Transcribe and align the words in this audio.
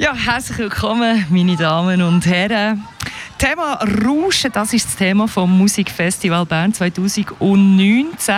Ja, 0.00 0.14
herzlich 0.14 0.56
willkommen, 0.56 1.26
meine 1.28 1.56
Damen 1.56 2.00
und 2.00 2.24
Herren. 2.24 2.82
Thema 3.36 3.74
Rauschen, 4.02 4.50
das 4.50 4.72
ist 4.72 4.86
das 4.86 4.96
Thema 4.96 5.28
vom 5.28 5.58
Musikfestival 5.58 6.46
Bern 6.46 6.72
2019. 6.72 8.34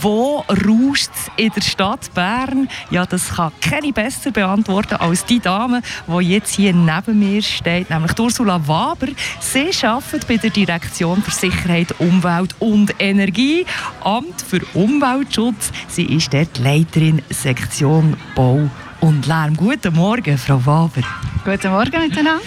Wo 0.00 0.44
rauscht 0.50 1.08
es 1.14 1.30
in 1.38 1.50
der 1.50 1.62
Stadt 1.62 2.12
Bern? 2.12 2.68
Ja, 2.90 3.06
das 3.06 3.36
kann 3.36 3.52
keine 3.62 3.90
besser 3.90 4.32
beantworten 4.32 4.96
als 4.96 5.24
die 5.24 5.40
Dame, 5.40 5.80
die 6.06 6.28
jetzt 6.28 6.56
hier 6.56 6.74
neben 6.74 7.18
mir 7.18 7.40
steht, 7.40 7.88
nämlich 7.88 8.12
Ursula 8.18 8.60
Waber. 8.68 9.06
Sie 9.40 9.70
arbeitet 9.86 10.28
bei 10.28 10.36
der 10.36 10.50
Direktion 10.50 11.22
für 11.22 11.30
Sicherheit, 11.30 11.98
Umwelt 12.00 12.54
und 12.58 12.94
Energie, 12.98 13.64
Amt 14.04 14.42
für 14.42 14.60
Umweltschutz. 14.74 15.72
Sie 15.88 16.04
ist 16.04 16.34
dort 16.34 16.58
Leiterin 16.58 17.22
Sektion 17.30 18.14
Bau 18.34 18.68
und 19.00 19.26
Lärm. 19.26 19.56
Guten 19.56 19.94
Morgen, 19.94 20.36
Frau 20.38 20.64
Waber. 20.64 21.02
Guten 21.44 21.70
Morgen 21.70 22.00
miteinander. 22.00 22.40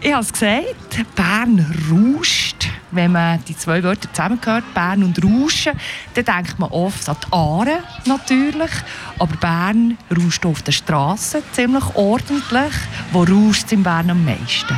Ich 0.00 0.12
habe 0.12 0.22
es 0.22 0.32
gesagt, 0.32 1.14
Bern 1.14 1.64
rauscht. 1.90 2.68
Wenn 2.90 3.12
man 3.12 3.42
die 3.44 3.56
zwei 3.56 3.82
Wörter 3.82 4.12
zusammengehört, 4.12 4.64
Bern 4.74 5.04
und 5.04 5.22
Rauschen, 5.24 5.72
dann 6.14 6.24
denkt 6.24 6.58
man 6.58 6.70
oft 6.70 7.08
an 7.08 7.16
die 7.24 7.32
Aare 7.32 7.78
natürlich. 8.04 8.70
Aber 9.18 9.36
Bern 9.36 9.96
rauscht 10.14 10.44
auf 10.44 10.62
der 10.62 10.72
Straße 10.72 11.42
ziemlich 11.52 11.84
ordentlich. 11.94 12.72
Wo 13.12 13.22
rauscht 13.22 13.66
es 13.66 13.72
in 13.72 13.82
Bern 13.82 14.10
am 14.10 14.24
meisten? 14.24 14.76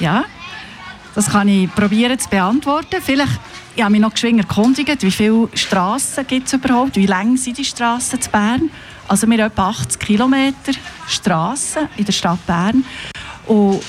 Ja, 0.00 0.24
das 1.14 1.30
kann 1.30 1.48
ich 1.48 1.72
probieren 1.74 2.18
zu 2.18 2.28
beantworten. 2.28 2.96
Vielleicht 3.00 3.38
ich 3.76 3.82
habe 3.82 3.90
mich 3.90 4.00
noch 4.00 4.12
geschwind 4.12 4.38
erkundigt, 4.38 5.02
wie 5.02 5.10
viele 5.10 5.48
Straßen 5.52 6.24
gibt 6.28 6.46
es 6.46 6.52
überhaupt, 6.52 6.94
wie 6.94 7.06
lang 7.06 7.36
sind 7.36 7.58
die 7.58 7.64
Straßen 7.64 8.20
zu 8.20 8.30
Bern. 8.30 8.70
Also 9.08 9.26
wir 9.26 9.38
haben 9.38 9.50
etwa 9.50 9.68
80 9.68 10.00
Kilometer 10.00 10.72
Straßen 11.06 11.88
in 11.96 12.04
der 12.04 12.12
Stadt 12.12 12.44
Bern. 12.46 12.84
Und 13.46 13.82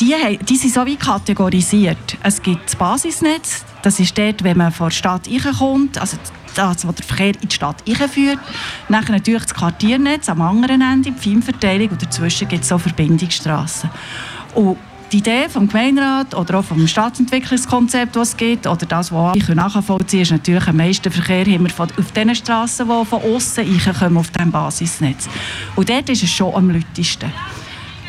die, 0.00 0.14
die 0.48 0.56
sind 0.56 0.72
so 0.72 0.86
wie 0.86 0.96
kategorisiert. 0.96 2.16
Es 2.22 2.42
gibt 2.42 2.66
das 2.66 2.76
Basisnetz, 2.76 3.64
das 3.82 4.00
ist 4.00 4.16
dort, 4.16 4.42
wenn 4.42 4.56
man 4.56 4.72
von 4.72 4.88
der 4.88 4.94
Stadt 4.94 5.28
reinkommt, 5.28 5.98
also 5.98 6.16
das, 6.54 6.86
was 6.86 6.94
der 6.94 7.04
Verkehr 7.04 7.34
in 7.40 7.48
die 7.48 7.54
Stadt 7.54 7.82
einführt. 7.88 8.38
Dann 8.88 9.04
natürlich 9.04 9.42
das 9.42 9.54
Quartiernetz 9.54 10.28
am 10.28 10.42
anderen 10.42 10.80
Ende, 10.80 11.12
die 11.12 11.18
Feinverteilung 11.18 11.90
und 11.90 12.02
dazwischen 12.02 12.48
gibt 12.48 12.64
es 12.64 12.72
auch 12.72 12.80
Verbindungsstraßen. 12.80 13.90
Und 14.54 14.76
die 15.12 15.18
Idee 15.18 15.48
vom 15.48 15.68
Gemeinderat 15.68 16.34
oder 16.34 16.58
auch 16.58 16.64
vom 16.64 16.86
Stadtentwicklungskonzept, 16.86 18.16
das 18.16 18.30
es 18.30 18.36
gibt, 18.36 18.66
oder 18.66 18.86
das, 18.86 19.12
was 19.12 19.36
ich 19.36 19.46
nachvollziehen 19.48 20.20
kann, 20.20 20.22
ist 20.22 20.30
natürlich 20.30 20.66
am 20.68 20.76
meisten 20.76 21.12
Verkehr 21.12 21.46
immer 21.46 21.68
von, 21.68 21.88
auf 21.98 22.12
den 22.12 22.34
Straßen, 22.34 22.88
die 22.88 23.06
von 23.06 23.22
außen 23.22 23.64
reinkommen, 23.64 24.16
auf 24.16 24.30
diesem 24.30 24.50
Basisnetz. 24.50 25.28
Und 25.76 25.90
dort 25.90 26.08
ist 26.08 26.22
es 26.22 26.30
schon 26.30 26.54
am 26.54 26.70
lautesten 26.70 27.30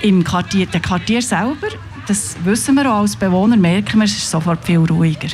im 0.02 0.24
Quartier, 0.24 0.66
dem 0.66 0.82
Quartier 0.82 1.22
selber, 1.22 1.68
das 2.08 2.36
wissen 2.44 2.76
wir 2.76 2.92
auch 2.92 3.00
als 3.00 3.16
Bewohner, 3.16 3.58
merken 3.58 4.00
wir, 4.00 4.06
es 4.06 4.18
ist 4.18 4.30
sofort 4.30 4.64
viel 4.66 4.80
ruhiger. 4.80 5.30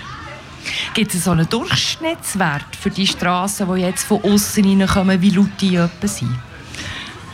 Gibt 0.94 1.14
es 1.14 1.24
so 1.24 1.32
einen 1.32 1.50
Durchschnittswert 1.50 2.76
für 2.80 2.90
die 2.90 3.08
Straßen, 3.08 3.74
die 3.74 3.82
jetzt 3.82 4.04
von 4.04 4.24
außen 4.24 4.64
reinkommen, 4.64 5.22
wie 5.22 5.32
laut 5.32 5.50
die 5.60 5.80
sind? 6.08 6.49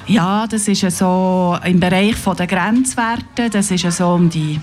Ja, 0.08 0.46
das 0.46 0.68
ist 0.68 0.82
so 0.98 1.58
im 1.64 1.80
Bereich 1.80 2.16
der 2.38 2.46
Grenzwerte, 2.48 3.50
das 3.50 3.72
ist 3.72 3.92
so 3.92 4.10
um 4.10 4.30
die 4.30 4.60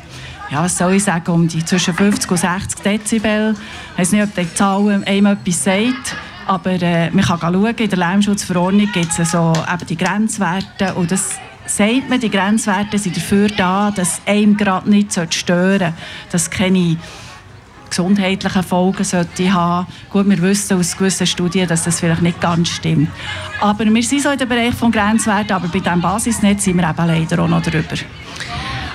ja, 0.50 0.62
was 0.62 0.76
soll 0.76 0.94
ich 0.94 1.04
sagen, 1.04 1.32
um 1.32 1.48
die 1.48 1.64
zwischen 1.64 1.94
50 1.94 2.30
und 2.30 2.36
60 2.36 2.80
Dezibel. 2.82 3.56
Ich 3.92 3.98
weiß 3.98 4.12
nicht, 4.12 4.22
ob 4.22 4.34
die 4.34 4.54
Zahl 4.54 5.02
einem 5.06 5.26
etwas 5.26 5.64
sagt, 5.64 6.14
aber 6.46 6.72
äh, 6.72 7.10
man 7.10 7.24
kann 7.24 7.40
schauen, 7.40 7.74
in 7.74 7.88
der 7.88 7.98
Lärmschutzverordnung 7.98 8.92
gibt 8.92 9.18
es 9.18 9.30
so 9.30 9.52
eben 9.54 9.86
die 9.88 9.96
Grenzwerte 9.96 10.94
und 10.94 11.10
das 11.10 11.30
sagt 11.64 12.10
man, 12.10 12.20
die 12.20 12.30
Grenzwerte 12.30 12.98
sind 12.98 13.16
dafür 13.16 13.48
da, 13.48 13.90
dass 13.90 14.20
einem 14.26 14.56
gerade 14.56 14.90
nicht 14.90 15.12
stören 15.34 15.78
sollte, 15.78 15.94
dass 16.30 16.50
keine 16.50 16.98
gesundheitlichen 17.92 18.62
Folgen 18.62 19.04
sollte 19.04 19.52
haben. 19.52 19.86
Gut, 20.10 20.28
wir 20.28 20.40
wissen 20.40 20.78
aus 20.78 20.96
gewissen 20.96 21.26
Studien, 21.26 21.68
dass 21.68 21.84
das 21.84 22.00
vielleicht 22.00 22.22
nicht 22.22 22.40
ganz 22.40 22.70
stimmt. 22.70 23.08
Aber 23.60 23.84
wir 23.84 24.02
sind 24.02 24.22
so 24.22 24.30
in 24.30 24.38
dem 24.38 24.48
Bereich 24.48 24.74
von 24.74 24.90
Grenzwerten, 24.90 25.52
aber 25.52 25.68
bei 25.68 25.78
diesem 25.78 26.00
Basisnetz 26.00 26.64
sind 26.64 26.78
wir 26.78 26.88
eben 26.88 27.06
leider 27.06 27.42
auch 27.42 27.48
noch 27.48 27.62
drüber. 27.62 27.96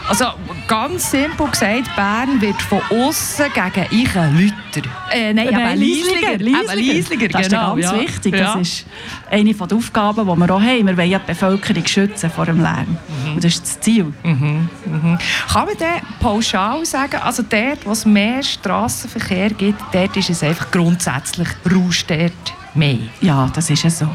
Also 0.09 0.25
ganz 0.67 1.11
simpel 1.11 1.47
gesagt, 1.47 1.93
Bern 1.95 2.39
wird 2.39 2.61
von 2.61 2.79
außen 2.89 3.47
gegen 3.53 3.87
ich 3.91 4.13
Lüter. 4.13 4.89
Äh, 5.11 5.33
nein, 5.33 5.53
aber 5.53 5.75
Liesliger. 5.75 6.37
Liesliger. 6.37 6.75
Liesliger. 6.75 7.27
Das 7.27 7.49
genau, 7.49 7.75
ist 7.75 7.83
ganz 7.83 7.95
ja. 7.95 8.07
wichtig. 8.07 8.33
Ja. 8.33 8.53
Das 8.53 8.61
ist 8.61 8.85
eine 9.29 9.53
der 9.53 9.77
Aufgaben, 9.77 10.27
die 10.27 10.39
wir 10.39 10.55
auch 10.55 10.61
haben. 10.61 10.87
Wir 10.87 10.97
wollen 10.97 11.09
ja 11.09 11.19
die 11.19 11.27
Bevölkerung 11.27 11.85
schützen 11.85 12.29
vor 12.29 12.45
dem 12.45 12.61
Lärm. 12.61 12.97
Mhm. 13.25 13.33
Und 13.35 13.43
das 13.43 13.55
ist 13.55 13.63
das 13.63 13.79
Ziel. 13.81 14.13
Mhm. 14.23 14.69
Mhm. 14.85 15.17
Kann 15.51 15.65
man 15.65 15.77
dann 15.77 16.01
pauschal 16.21 16.85
sagen, 16.85 17.17
also 17.21 17.43
dort, 17.43 17.85
wo 17.85 17.91
es 17.91 18.05
mehr 18.05 18.41
Strassenverkehr 18.41 19.49
gibt, 19.49 19.81
dort 19.91 20.15
ist 20.15 20.29
es 20.29 20.41
einfach 20.41 20.71
grundsätzlich 20.71 21.49
rauscht 21.69 22.09
dort 22.09 22.31
mehr? 22.73 22.99
Ja, 23.19 23.49
das 23.53 23.69
ist 23.69 23.83
es 23.83 23.99
so. 23.99 24.07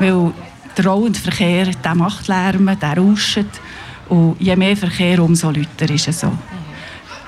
Weil 0.00 0.32
der 0.76 0.86
rollende 0.86 1.20
Verkehr, 1.20 1.66
der 1.66 1.94
macht 1.94 2.26
Lärm, 2.26 2.76
der 2.80 2.98
rauscht. 2.98 3.46
Und 4.08 4.36
je 4.38 4.54
mehr 4.56 4.76
Verkehr, 4.76 5.22
umso 5.22 5.50
lauter 5.50 5.90
ist 5.92 6.08
es 6.08 6.20
so. 6.20 6.32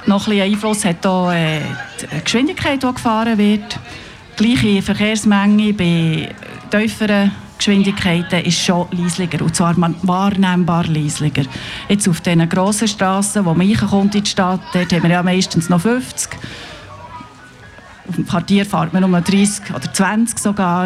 Noch 0.06 0.26
ein 0.28 0.40
Einfluss 0.40 0.84
hat 0.84 1.04
auch 1.06 1.30
äh, 1.30 1.60
die 2.00 2.24
Geschwindigkeit, 2.24 2.82
die 2.82 2.94
gefahren 2.94 3.36
wird. 3.36 3.78
Die 4.38 4.44
gleiche 4.44 4.82
Verkehrsmenge 4.82 5.72
bei 5.74 6.34
tieferen 6.70 7.32
Geschwindigkeiten 7.58 8.44
ist 8.44 8.60
schon 8.60 8.86
leislicher, 8.92 9.42
und 9.42 9.54
zwar 9.54 9.74
wahrnehmbar 9.76 10.86
leisliger. 10.86 11.42
Jetzt 11.88 12.08
auf 12.08 12.20
diesen 12.20 12.48
grossen 12.48 12.86
Strassen, 12.86 13.44
wo 13.44 13.52
man 13.52 13.66
reinkommt 13.66 14.14
in 14.14 14.22
die 14.22 14.30
Stadt, 14.30 14.60
dort 14.72 14.92
haben 14.92 15.02
wir 15.02 15.10
ja 15.10 15.22
meistens 15.22 15.68
noch 15.68 15.80
50. 15.80 16.30
Auf 18.08 18.14
dem 18.14 18.26
Quartier 18.26 18.64
fährt 18.64 18.92
man 18.92 19.10
nur 19.10 19.20
30 19.20 19.74
oder 19.74 19.92
20 19.92 20.38
sogar. 20.38 20.84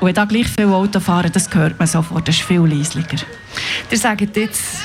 Und 0.00 0.08
wenn 0.08 0.14
da 0.14 0.24
gleich 0.24 0.48
viele 0.48 0.74
Auto 0.74 0.98
fahren, 0.98 1.30
das 1.32 1.54
hört 1.54 1.78
man 1.78 1.86
sofort, 1.86 2.26
das 2.26 2.36
ist 2.36 2.44
viel 2.44 2.62
leisliger. 2.62 3.18
Ihr 3.90 3.98
sagt 3.98 4.36
jetzt, 4.36 4.78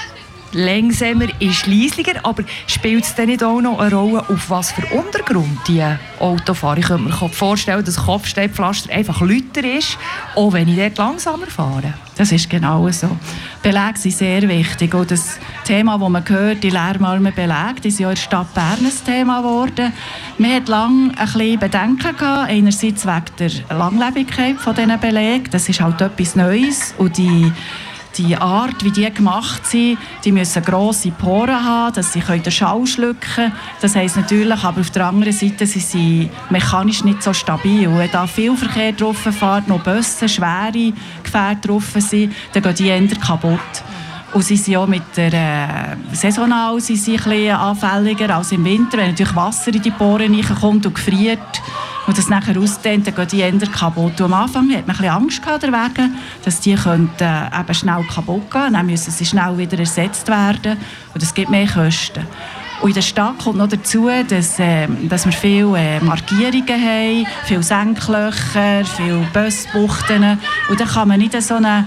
langsamer 0.54 1.28
ist 1.40 1.68
leislicher, 1.68 2.20
aber 2.24 2.44
spielt 2.68 3.04
es 3.04 3.16
dann 3.16 3.28
nicht 3.28 3.44
auch 3.44 3.62
noch 3.62 3.80
eine 3.80 3.94
Rolle, 3.94 4.20
auf 4.30 4.50
was 4.50 4.72
für 4.72 4.86
Untergrund 4.96 5.60
die 5.68 5.84
Auto 6.20 6.54
fahren? 6.54 6.80
Ich 6.80 6.88
könnte 6.88 7.04
mir 7.04 7.30
vorstellen, 7.30 7.84
dass 7.84 7.98
Kopfsteinpflaster 7.98 8.92
einfach 8.92 9.22
lauter 9.22 9.64
ist, 9.64 9.98
auch 10.36 10.54
wenn 10.54 10.68
ich 10.68 10.78
dort 10.78 10.98
langsamer 10.98 11.48
fahre. 11.48 11.94
Das 12.20 12.34
ist 12.34 12.50
genau 12.50 12.90
so. 12.92 13.16
Belege 13.64 13.98
sind 13.98 14.12
sehr 14.12 14.42
wichtig. 14.50 14.94
Und 14.94 15.10
das 15.10 15.40
Thema, 15.64 15.98
das 15.98 16.10
man 16.10 16.28
hört, 16.28 16.62
die 16.64 16.70
lärmarmen 16.70 17.34
Belege, 17.34 17.80
die 17.82 17.92
sind 17.92 18.02
ja 18.02 18.10
in 18.10 18.16
der 18.16 18.22
Stadt 18.22 18.54
Bern 18.54 18.80
ein 18.80 19.06
Thema 19.06 19.40
geworden. 19.40 19.94
Man 20.38 20.54
hat 20.54 20.68
lange 20.68 21.12
ein 21.18 21.26
bisschen 21.26 21.60
Bedenken 21.60 22.18
gehabt, 22.18 22.50
einerseits 22.50 23.06
wegen 23.06 23.26
der 23.40 23.78
Langlebigkeit 23.78 24.58
dieser 24.60 24.98
Belege. 24.98 25.50
Das 25.50 25.70
ist 25.70 25.80
halt 25.80 26.02
etwas 26.02 26.36
Neues. 26.36 26.94
Und 26.98 27.18
die 27.18 27.54
die 28.20 28.36
Art, 28.36 28.84
wie 28.84 28.92
die 28.92 29.12
gemacht 29.12 29.66
sind, 29.66 29.98
die 30.24 30.32
müssen 30.32 30.64
grosse 30.64 31.12
Poren 31.12 31.64
haben, 31.64 31.94
dass 31.94 32.14
sie 32.14 32.20
den 32.20 32.52
Schall 32.52 32.86
schlucken 32.86 33.20
können. 33.36 33.54
Das 33.82 33.96
heisst 33.96 34.18
natürlich, 34.18 34.64
aber 34.64 34.82
auf 34.82 34.90
der 34.92 35.08
anderen 35.08 35.34
Seite 35.34 35.66
sind 35.66 35.84
sie 35.84 36.30
mechanisch 36.50 37.04
nicht 37.04 37.24
so 37.24 37.34
stabil. 37.34 37.90
Wenn 37.90 38.12
da 38.12 38.28
viel 38.28 38.56
Verkehr 38.56 38.92
drauf 38.92 39.18
fährt, 39.18 39.68
noch 39.68 39.82
Busse, 39.82 40.28
schwere 40.28 40.94
Gefähre 41.24 41.56
drauf 41.56 41.86
sind, 41.96 42.34
dann 42.54 42.64
gehen 42.64 42.76
die 42.76 42.88
eher 42.88 43.08
kaputt. 43.08 43.60
Und 44.34 44.44
sie 44.44 44.58
sind 44.58 44.76
auch 44.76 44.86
mit 44.86 45.02
der 45.16 45.34
äh, 45.34 46.16
saisonal 46.16 46.80
sind 46.80 46.98
sie 46.98 47.18
ein 47.18 47.24
bisschen 47.24 47.56
anfälliger 47.56 48.36
als 48.36 48.52
im 48.52 48.64
Winter, 48.64 48.98
wenn 48.98 49.10
natürlich 49.10 49.36
Wasser 49.36 49.74
in 49.74 49.82
die 49.82 49.90
Poren 49.90 50.36
reinkommt 50.36 50.86
und 50.86 50.94
gefriert 50.94 51.62
und 52.10 52.18
das 52.18 52.28
nachher 52.28 52.60
ausdehnt, 52.60 53.06
dann 53.06 53.14
gehen 53.14 53.28
die 53.28 53.42
Änder 53.44 53.68
kaputt. 53.68 54.20
Und 54.20 54.22
am 54.22 54.34
Anfang 54.34 54.76
hat 54.76 54.88
man 54.88 54.98
ein 55.00 55.10
Angst 55.10 55.44
gehabt 55.44 55.62
deswegen, 55.62 56.16
dass 56.44 56.60
die 56.60 56.74
könnten, 56.74 57.24
äh, 57.24 57.60
eben 57.60 57.74
schnell 57.76 58.04
kaputt 58.04 58.50
gehen 58.50 58.74
dann 58.74 58.88
müssen 58.88 59.12
sie 59.12 59.26
schnell 59.28 59.56
wieder 59.60 59.78
ersetzt 59.78 60.28
werden 60.28 60.78
und 61.14 61.22
das 61.22 61.32
gibt 61.36 61.52
mehr 61.52 61.68
Kosten. 61.68 62.26
Und 62.82 62.90
in 62.90 62.96
der 62.96 63.02
Stadt 63.04 63.38
kommt 63.44 63.58
noch 63.58 63.68
dazu, 63.68 64.10
dass, 64.28 64.58
äh, 64.58 64.88
dass 65.08 65.26
wir 65.26 65.34
viele 65.34 65.78
äh, 65.78 66.00
Markierungen 66.00 66.68
haben, 66.68 67.28
viele 67.46 67.62
Senklöcher, 67.62 68.86
viele 68.86 69.28
Busbuchten. 69.32 70.40
Und 70.70 70.80
dann 70.80 70.88
kann 70.88 71.10
man 71.10 71.20
nicht 71.20 71.40
so 71.44 71.56
eine 71.56 71.86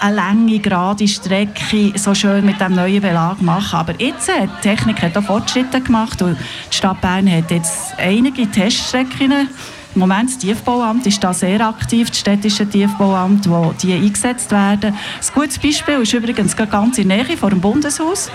eine 0.00 0.14
lange, 0.14 0.58
gerade 0.58 1.06
Strecke 1.06 1.92
so 1.96 2.14
schön 2.14 2.44
mit 2.44 2.60
dem 2.60 2.74
neuen 2.74 3.00
Belag 3.00 3.40
machen. 3.40 3.78
Aber 3.78 3.94
jetzt 3.98 4.28
hat 4.28 4.48
die 4.58 4.68
Technik 4.68 5.02
hat 5.02 5.16
auch 5.16 5.22
Fortschritte 5.22 5.80
gemacht 5.80 6.22
und 6.22 6.36
die 6.70 6.76
Stadt 6.76 7.00
Bern 7.00 7.30
hat 7.30 7.50
jetzt 7.50 7.94
einige 7.98 8.50
Teststrecken. 8.50 9.48
Im 9.94 10.00
Moment 10.00 10.30
das 10.30 10.38
Tiefbauamt 10.38 11.06
ist 11.06 11.22
da 11.22 11.32
sehr 11.32 11.66
aktiv, 11.66 12.10
das 12.10 12.20
städtische 12.20 12.68
Tiefbauamt, 12.68 13.48
wo 13.50 13.74
die 13.82 13.92
eingesetzt 13.92 14.50
werden. 14.52 14.94
Ein 14.94 15.34
gutes 15.34 15.58
Beispiel 15.58 16.02
ist 16.02 16.12
übrigens 16.12 16.56
ganz 16.56 16.98
in 16.98 17.08
der 17.08 17.24
Nähe 17.24 17.36
vor 17.36 17.50
dem 17.50 17.60
Bundeshaus. 17.60 18.30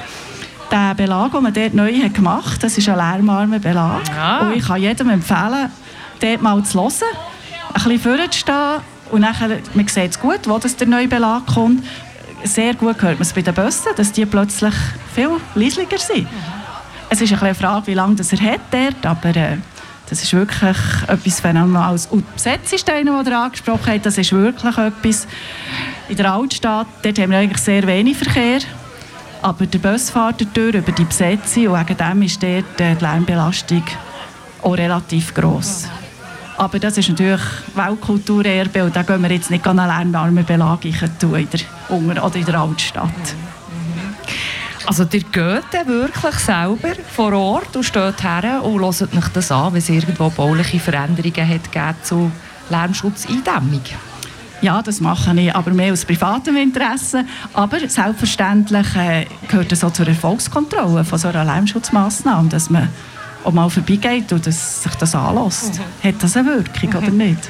Der 0.71 0.95
Belag, 0.95 1.31
den 1.31 1.44
man 1.44 1.53
dort 1.53 1.74
neu 1.74 1.94
hat 2.01 2.13
gemacht 2.13 2.56
hat, 2.56 2.63
das 2.63 2.77
ist 2.77 2.89
ein 2.89 2.98
lärmarmer 2.98 3.59
Belag. 3.59 4.01
Ja. 4.09 4.39
Und 4.39 4.57
ich 4.57 4.65
kann 4.65 4.81
jedem 4.81 5.09
empfehlen, 5.09 5.71
dort 6.19 6.41
mal 6.41 6.62
zu 6.63 6.81
hören, 6.81 6.91
ein 7.74 7.83
bisschen 7.83 8.00
vorzustehen 8.00 8.94
und 9.12 9.22
nachher, 9.22 9.60
man 9.74 9.88
sieht 9.88 10.12
es 10.12 10.19
gut, 10.19 10.42
wo 10.46 10.57
das 10.57 10.75
der 10.75 10.88
neue 10.88 11.07
Belag 11.07 11.46
kommt. 11.46 11.84
sehr 12.44 12.74
gut 12.74 13.02
hört 13.02 13.13
man 13.13 13.22
es 13.22 13.34
bei 13.34 13.42
den 13.42 13.54
Bussen, 13.54 13.92
dass 13.96 14.12
die 14.12 14.25
plötzlich 14.25 14.74
viel 15.13 15.30
leislicher 15.56 15.98
sind. 15.98 16.28
Es 17.10 17.22
ist 17.22 17.31
eine 17.42 17.56
Frage, 17.56 17.88
wie 17.88 17.94
lange 17.94 18.16
das 18.16 18.34
er 18.34 18.42
hat 18.42 18.62
dort, 18.72 19.06
aber 19.06 19.36
äh, 19.36 19.57
das 20.10 20.22
ist 20.22 20.34
wirklich 20.34 20.78
etwas 21.07 21.40
Phänomenales. 21.40 22.07
Und 22.07 22.25
die 22.28 22.34
Besetzungssteine, 22.34 23.24
die 23.24 23.30
er 23.30 23.40
angesprochen 23.40 23.94
hat, 23.94 24.06
das 24.06 24.18
ist 24.18 24.31
wirklich 24.31 24.78
etwas. 24.78 25.28
In 26.10 26.18
der 26.18 26.34
Altstadt, 26.34 26.88
dort 27.01 27.19
haben 27.19 27.31
wir 27.31 27.40
eigentlich 27.40 27.62
sehr 27.62 27.86
wenig 27.88 28.18
Verkehr, 28.18 28.60
aber 29.42 29.66
der 29.66 29.80
Bus 29.80 30.10
fährt 30.10 30.46
durch 30.54 30.75
über 30.75 30.92
die 30.92 31.06
Besetzung 31.06 31.68
und 31.68 31.80
wegen 31.80 31.98
dem 31.98 32.22
ist 32.22 32.42
dort 32.42 32.81
äh, 32.81 32.96
die 32.96 33.04
Lärmbelastung 33.04 33.84
auch 34.62 34.78
relativ 34.78 35.34
gross. 35.34 35.88
Aber 36.57 36.80
das 36.80 36.98
ist 36.98 37.10
natürlich 37.10 37.42
Weltkulturerbe 37.75 38.86
und 38.86 38.96
da 38.96 39.04
gehen 39.04 39.22
wir 39.22 39.31
jetzt 39.31 39.52
nicht 39.52 39.68
an 39.68 39.80
eine 39.80 39.92
lärmarme 39.92 40.44
Belage 40.44 40.92
tun 41.19 41.36
in 41.36 41.50
der, 41.50 42.24
oder 42.24 42.36
in 42.36 42.46
der 42.46 42.60
Altstadt. 42.60 43.10
Also 44.86 45.04
ihr 45.04 45.22
geht 45.22 45.88
wirklich 45.88 46.36
selber 46.36 46.94
vor 47.12 47.34
Ort 47.34 47.75
und 47.75 47.84
steht 47.84 48.24
her 48.24 48.63
und 48.63 48.80
hört 48.80 49.02
euch 49.02 49.28
das 49.34 49.52
an, 49.52 49.74
wenn 49.74 49.80
es 49.80 49.90
irgendwo 49.90 50.30
bauliche 50.30 50.80
Veränderungen 50.80 51.50
hat 51.50 51.72
gegeben 51.72 51.96
zu 52.04 52.31
Lärmschutzeindämmung? 52.69 53.81
Ja, 54.62 54.81
das 54.81 55.01
mache 55.01 55.40
ich, 55.40 55.54
aber 55.54 55.72
mehr 55.72 55.92
aus 55.92 56.06
privatem 56.06 56.56
Interesse. 56.56 57.25
Aber 57.54 57.80
selbstverständlich 57.80 58.96
äh, 58.96 59.25
gehört 59.48 59.72
es 59.72 59.84
auch 59.84 59.92
zur 59.92 60.08
Erfolgskontrolle 60.08 61.04
von 61.04 61.19
so 61.19 61.28
einer 61.28 61.46
Lärmschutzmaßnahme, 61.46 62.50
dass 62.50 62.69
man 62.69 62.90
auch 63.45 63.53
mal 63.53 63.69
vorbeigeht 63.69 64.31
und 64.33 64.45
dass 64.45 64.83
sich 64.83 64.95
das 64.95 65.15
anlässt. 65.15 65.80
Mhm. 65.80 66.09
Hat 66.09 66.15
das 66.24 66.36
eine 66.36 66.47
Wirkung 66.47 66.89
mhm. 66.89 66.97
oder 66.97 67.12
nicht? 67.12 67.50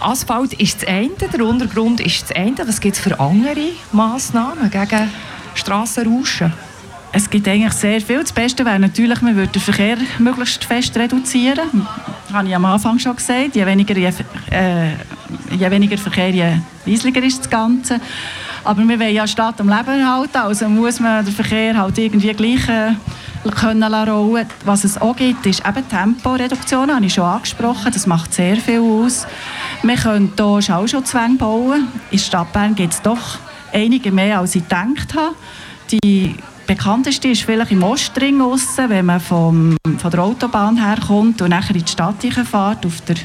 Asphalt 0.00 0.52
ist 0.54 0.82
das 0.82 0.88
eine, 0.88 1.08
der 1.10 1.44
Untergrund 1.44 2.00
ist 2.00 2.22
das 2.22 2.36
eine. 2.36 2.56
Was 2.66 2.80
gibt 2.80 2.96
es 2.96 3.02
für 3.02 3.18
andere 3.18 3.70
Massnahmen 3.92 4.70
gegen 4.70 5.10
Strassenrauschen? 5.54 6.52
Es 7.10 7.28
gibt 7.28 7.48
eigentlich 7.48 7.72
sehr 7.72 8.00
viel. 8.00 8.20
Das 8.20 8.32
Beste 8.32 8.64
wäre 8.64 8.78
natürlich, 8.78 9.20
man 9.22 9.34
würde 9.34 9.52
den 9.52 9.62
Verkehr 9.62 9.96
möglichst 10.18 10.64
fest 10.64 10.96
reduzieren. 10.96 11.86
Das 12.26 12.36
habe 12.36 12.48
ich 12.48 12.54
am 12.54 12.64
Anfang 12.66 12.98
schon 12.98 13.16
gesagt. 13.16 13.56
Je 13.56 13.64
weniger, 13.64 13.96
je, 13.96 14.12
äh, 14.50 14.90
je 15.50 15.70
weniger 15.70 15.96
Verkehr, 15.96 16.30
je 16.30 16.52
leislicher 16.84 17.22
ist 17.22 17.40
das 17.40 17.50
Ganze. 17.50 17.98
Aber 18.62 18.86
wir 18.86 19.00
wollen 19.00 19.14
ja 19.14 19.26
Stadt 19.26 19.60
am 19.60 19.68
Leben 19.68 20.06
halten, 20.06 20.36
also 20.36 20.68
muss 20.68 21.00
man 21.00 21.24
den 21.24 21.34
Verkehr 21.34 21.76
halt 21.76 21.96
irgendwie 21.96 22.34
gleich 22.34 22.68
äh, 22.68 22.92
können 23.50 23.82
rollen. 23.94 24.46
Was 24.64 24.84
es 24.84 25.00
auch 25.00 25.16
gibt, 25.16 25.46
ist 25.46 25.66
eben 25.66 25.88
Temporeduktion, 25.88 26.94
habe 26.94 27.04
ich 27.06 27.14
schon 27.14 27.24
angesprochen. 27.24 27.92
Das 27.92 28.06
macht 28.06 28.34
sehr 28.34 28.56
viel 28.56 28.80
aus. 28.80 29.26
Wir 29.82 29.96
können 29.96 30.32
hier 30.36 30.62
Schallschutzwänge 30.62 31.36
bauen. 31.36 31.88
In 32.10 32.18
der 32.18 32.24
Stadt 32.24 32.52
Bern 32.52 32.74
gibt 32.74 32.94
es 32.94 33.02
doch 33.02 33.38
einige 33.72 34.12
mehr, 34.12 34.40
als 34.40 34.54
ich 34.54 34.62
gedacht 34.62 35.14
habe. 35.14 35.34
Die 35.90 36.34
bekannteste 36.66 37.28
ist 37.28 37.42
vielleicht 37.42 37.72
im 37.72 37.82
Ostring 37.82 38.40
aussen, 38.40 38.88
wenn 38.88 39.06
man 39.06 39.20
vom, 39.20 39.76
von 39.98 40.10
der 40.10 40.22
Autobahn 40.22 40.76
herkommt 40.76 41.40
und 41.40 41.50
nachher 41.50 41.74
in 41.74 41.84
die 41.84 41.90
Stadt 41.90 42.20
fährt, 42.20 42.86
auf 42.86 43.00
der 43.02 43.16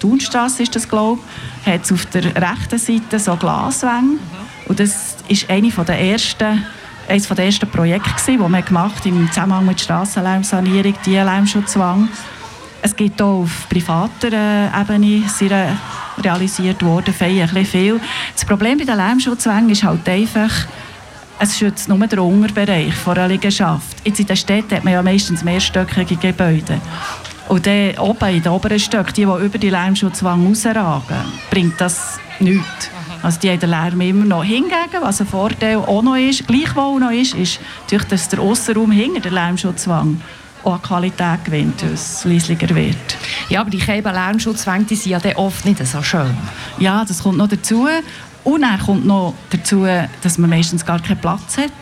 Thunstrasse 0.00 0.62
ist 0.62 0.74
das, 0.74 0.88
glaube 0.88 1.20
ich, 1.64 1.72
hat 1.72 1.84
es 1.84 1.92
auf 1.92 2.06
der 2.06 2.24
rechten 2.24 2.78
Seite 2.78 3.18
so 3.18 3.36
Glaswänge. 3.36 4.18
Und 4.66 4.80
das 4.80 5.16
ist 5.28 5.50
eine 5.50 5.68
der 5.70 6.00
ersten 6.00 6.64
eines 7.10 7.28
der 7.28 7.44
ersten 7.44 7.68
Projekte, 7.68 8.10
die 8.26 8.38
wir 8.38 8.62
gemacht 8.62 9.04
im 9.04 9.26
Zusammenhang 9.28 9.66
mit 9.66 9.80
Strassenlärmsanierung, 9.80 10.94
die 11.04 11.14
Lärmschutzwang. 11.14 12.08
Es 12.82 12.94
gibt 12.94 13.20
auch 13.20 13.42
auf 13.42 13.68
privater 13.68 14.32
äh, 14.32 14.80
Ebene 14.80 15.28
sehr 15.28 15.76
realisiert 16.18 16.82
worden, 16.82 17.14
ein 17.20 17.66
viel. 17.66 18.00
Das 18.32 18.44
Problem 18.44 18.78
bei 18.78 18.84
den 18.84 18.96
Lärmschutzwängen 18.96 19.70
ist 19.70 19.82
halt 19.82 20.08
einfach, 20.08 20.50
es 21.38 21.58
schützt 21.58 21.88
nur 21.88 21.98
den 22.06 22.18
Unterbereich 22.18 22.94
von 22.94 23.16
einer 23.16 23.28
Liegenschaft. 23.28 23.96
Jetzt 24.04 24.20
in 24.20 24.26
den 24.26 24.36
Städten 24.36 24.76
hat 24.76 24.84
man 24.84 24.92
ja 24.92 25.02
meistens 25.02 25.42
mehrstöckige 25.42 26.16
Gebäude. 26.16 26.80
Und 27.48 27.66
dann 27.66 27.98
oben 27.98 28.36
in 28.36 28.42
den 28.42 28.52
oberen 28.52 28.78
Stöcken, 28.78 29.14
die, 29.14 29.26
die 29.26 29.44
über 29.44 29.58
die 29.58 29.70
Lärmschutzwang 29.70 30.46
rausragen, 30.46 31.24
bringt 31.50 31.80
das 31.80 32.18
nichts. 32.38 32.90
Also 33.22 33.38
die 33.40 33.50
haben 33.50 33.60
den 33.60 33.70
Lärm 33.70 34.00
immer 34.00 34.24
noch. 34.24 34.44
Hingegen, 34.44 35.00
was 35.00 35.20
ein 35.20 35.26
Vorteil 35.26 35.76
auch 35.76 36.02
noch 36.02 36.16
ist, 36.16 36.46
gleichwohl 36.46 37.00
noch 37.00 37.10
ist, 37.10 37.34
ist 37.34 37.60
natürlich, 37.82 38.08
dass 38.08 38.28
der 38.28 38.40
Aussenraum 38.40 38.90
hinter 38.90 39.20
der 39.20 39.32
Lärmschutzwang 39.32 40.20
auch 40.64 40.74
an 40.74 40.82
Qualität 40.82 41.44
gewinnt, 41.44 41.82
weil 41.82 41.92
es 41.92 42.48
wird. 42.48 43.16
Ja, 43.48 43.60
aber 43.60 43.70
die 43.70 43.78
Lärmschutzwände 43.78 44.86
die 44.86 44.94
sind 44.94 45.12
ja 45.12 45.18
dann 45.18 45.36
oft 45.36 45.64
nicht 45.64 45.86
so 45.86 46.02
schön. 46.02 46.34
Ja, 46.78 47.04
das 47.04 47.22
kommt 47.22 47.38
noch 47.38 47.48
dazu. 47.48 47.86
Und 48.42 48.62
dann 48.62 48.78
kommt 48.78 49.06
noch 49.06 49.34
dazu, 49.50 49.86
dass 50.22 50.38
man 50.38 50.50
meistens 50.50 50.84
gar 50.84 51.00
keinen 51.00 51.20
Platz 51.20 51.58
hat. 51.58 51.72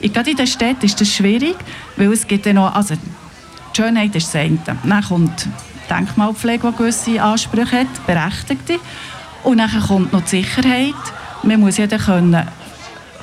Gerade 0.00 0.30
in 0.30 0.36
der 0.36 0.46
Stadt 0.46 0.82
ist 0.82 1.00
das 1.00 1.08
schwierig, 1.08 1.56
weil 1.96 2.12
es 2.12 2.26
gibt 2.26 2.46
ja 2.46 2.52
noch, 2.52 2.74
also 2.74 2.94
die 2.94 3.76
Schönheit 3.76 4.14
ist 4.16 4.28
das 4.28 4.36
eine. 4.36 4.58
Dann 4.64 5.04
kommt 5.04 5.46
die 5.46 5.94
Denkmalpflege, 5.94 6.70
die 6.70 6.76
gewisse 6.76 7.22
Ansprüche 7.22 7.80
hat, 7.80 8.06
berechtigte. 8.06 8.78
Und 9.42 9.58
dann 9.58 9.70
kommt 9.80 10.12
noch 10.12 10.22
die 10.22 10.42
Sicherheit. 10.42 10.94
Man 11.42 11.60
muss 11.60 11.76
ja 11.76 11.86
dann 11.86 12.00
können 12.00 12.46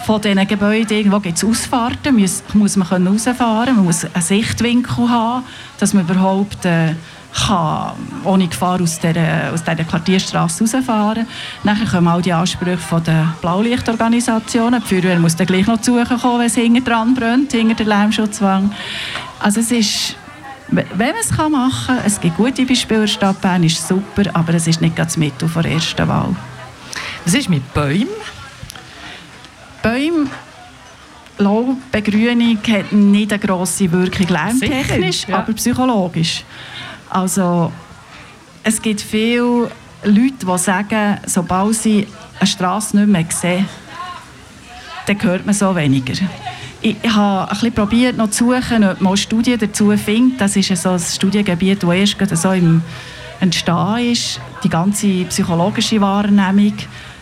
von 0.05 0.21
diesen 0.21 0.47
Gebäuden, 0.47 0.97
irgendwo 0.97 1.19
gibt 1.19 1.37
es 1.37 1.43
Ausfahrten, 1.43 2.15
muss, 2.17 2.43
muss 2.53 2.75
man 2.77 2.87
können 2.87 3.07
rausfahren 3.07 3.75
man 3.75 3.85
muss 3.85 4.05
einen 4.05 4.23
Sichtwinkel 4.23 5.09
haben, 5.09 5.43
dass 5.77 5.93
man 5.93 6.03
überhaupt 6.03 6.65
äh, 6.65 6.95
kann 7.31 7.91
ohne 8.23 8.47
Gefahr 8.47 8.81
aus 8.81 8.99
dieser, 8.99 9.53
aus 9.53 9.63
dieser 9.63 9.83
Quartierstraße 9.83 10.63
rausfahren 10.63 11.27
kann. 11.63 11.77
Dann 11.77 11.87
kommen 11.87 12.07
all 12.07 12.21
die 12.21 12.33
Ansprüche 12.33 12.77
von 12.77 13.03
den 13.03 13.29
Blaulichtorganisationen. 13.41 14.81
Die 14.81 14.95
Feuerwehr 14.95 15.19
muss 15.19 15.35
dann 15.35 15.47
gleich 15.47 15.67
noch 15.67 15.81
zu 15.81 15.95
wenn 15.95 16.41
es 16.41 16.55
hinten 16.55 16.83
dran 16.83 17.13
brennt, 17.13 17.51
hinter 17.51 17.75
der 17.75 17.85
Lärmschutzwang. 17.85 18.71
Also 19.39 19.59
es 19.59 19.71
ist 19.71 20.15
wenn 20.71 20.85
man 20.97 21.15
es 21.19 21.31
machen 21.31 21.71
kann, 21.87 22.05
es 22.05 22.19
gibt 22.19 22.37
gute 22.37 22.65
Beispiele 22.65 23.01
in 23.01 23.05
der 23.05 23.11
Stadt 23.11 23.41
Bern, 23.41 23.63
ist 23.63 23.87
super, 23.87 24.23
aber 24.33 24.53
es 24.53 24.67
ist 24.67 24.81
nicht 24.81 24.97
das 24.97 25.17
Mittel 25.17 25.49
der 25.49 25.65
ersten 25.65 26.07
Wahl. 26.07 26.35
Was 27.25 27.33
ist 27.33 27.49
mit 27.49 27.73
Bäumen? 27.73 28.07
Bäume, 29.81 30.27
Laubbegrünung 31.37 32.59
hat 32.67 32.91
nicht 32.91 33.31
eine 33.31 33.39
grosse 33.39 33.91
Wirkung 33.91 34.27
lärmtechnisch, 34.27 35.27
ja. 35.27 35.37
aber 35.37 35.53
psychologisch. 35.53 36.43
Also, 37.09 37.71
es 38.63 38.81
gibt 38.81 39.01
viele 39.01 39.71
Leute, 40.03 40.45
die 40.45 40.57
sagen, 40.57 41.17
sobald 41.25 41.75
sie 41.75 42.07
eine 42.39 42.47
Straße 42.47 42.97
nicht 42.97 43.07
mehr 43.07 43.25
sehen, 43.29 43.67
dann 45.05 45.23
hört 45.23 45.45
man 45.45 45.55
so 45.55 45.75
weniger 45.75 46.13
ich, 46.81 46.95
habe 47.09 47.43
ein 47.43 47.49
bisschen 47.49 47.73
probiert 47.73 48.17
noch 48.17 48.29
zu 48.29 48.45
suchen, 48.45 48.83
ob 48.83 49.01
man 49.01 49.17
Studien 49.17 49.59
dazu 49.59 49.95
findet. 49.97 50.39
Das 50.39 50.55
ist 50.55 50.75
so 50.81 50.89
ein 50.89 50.99
Studiengebiet, 50.99 51.83
das 51.83 51.89
erst 51.91 52.37
so 52.37 52.51
im 52.51 52.81
Entstehen 53.39 54.11
ist. 54.11 54.39
Die 54.63 54.69
ganze 54.69 55.25
psychologische 55.25 55.99
Wahrnehmung. 56.01 56.73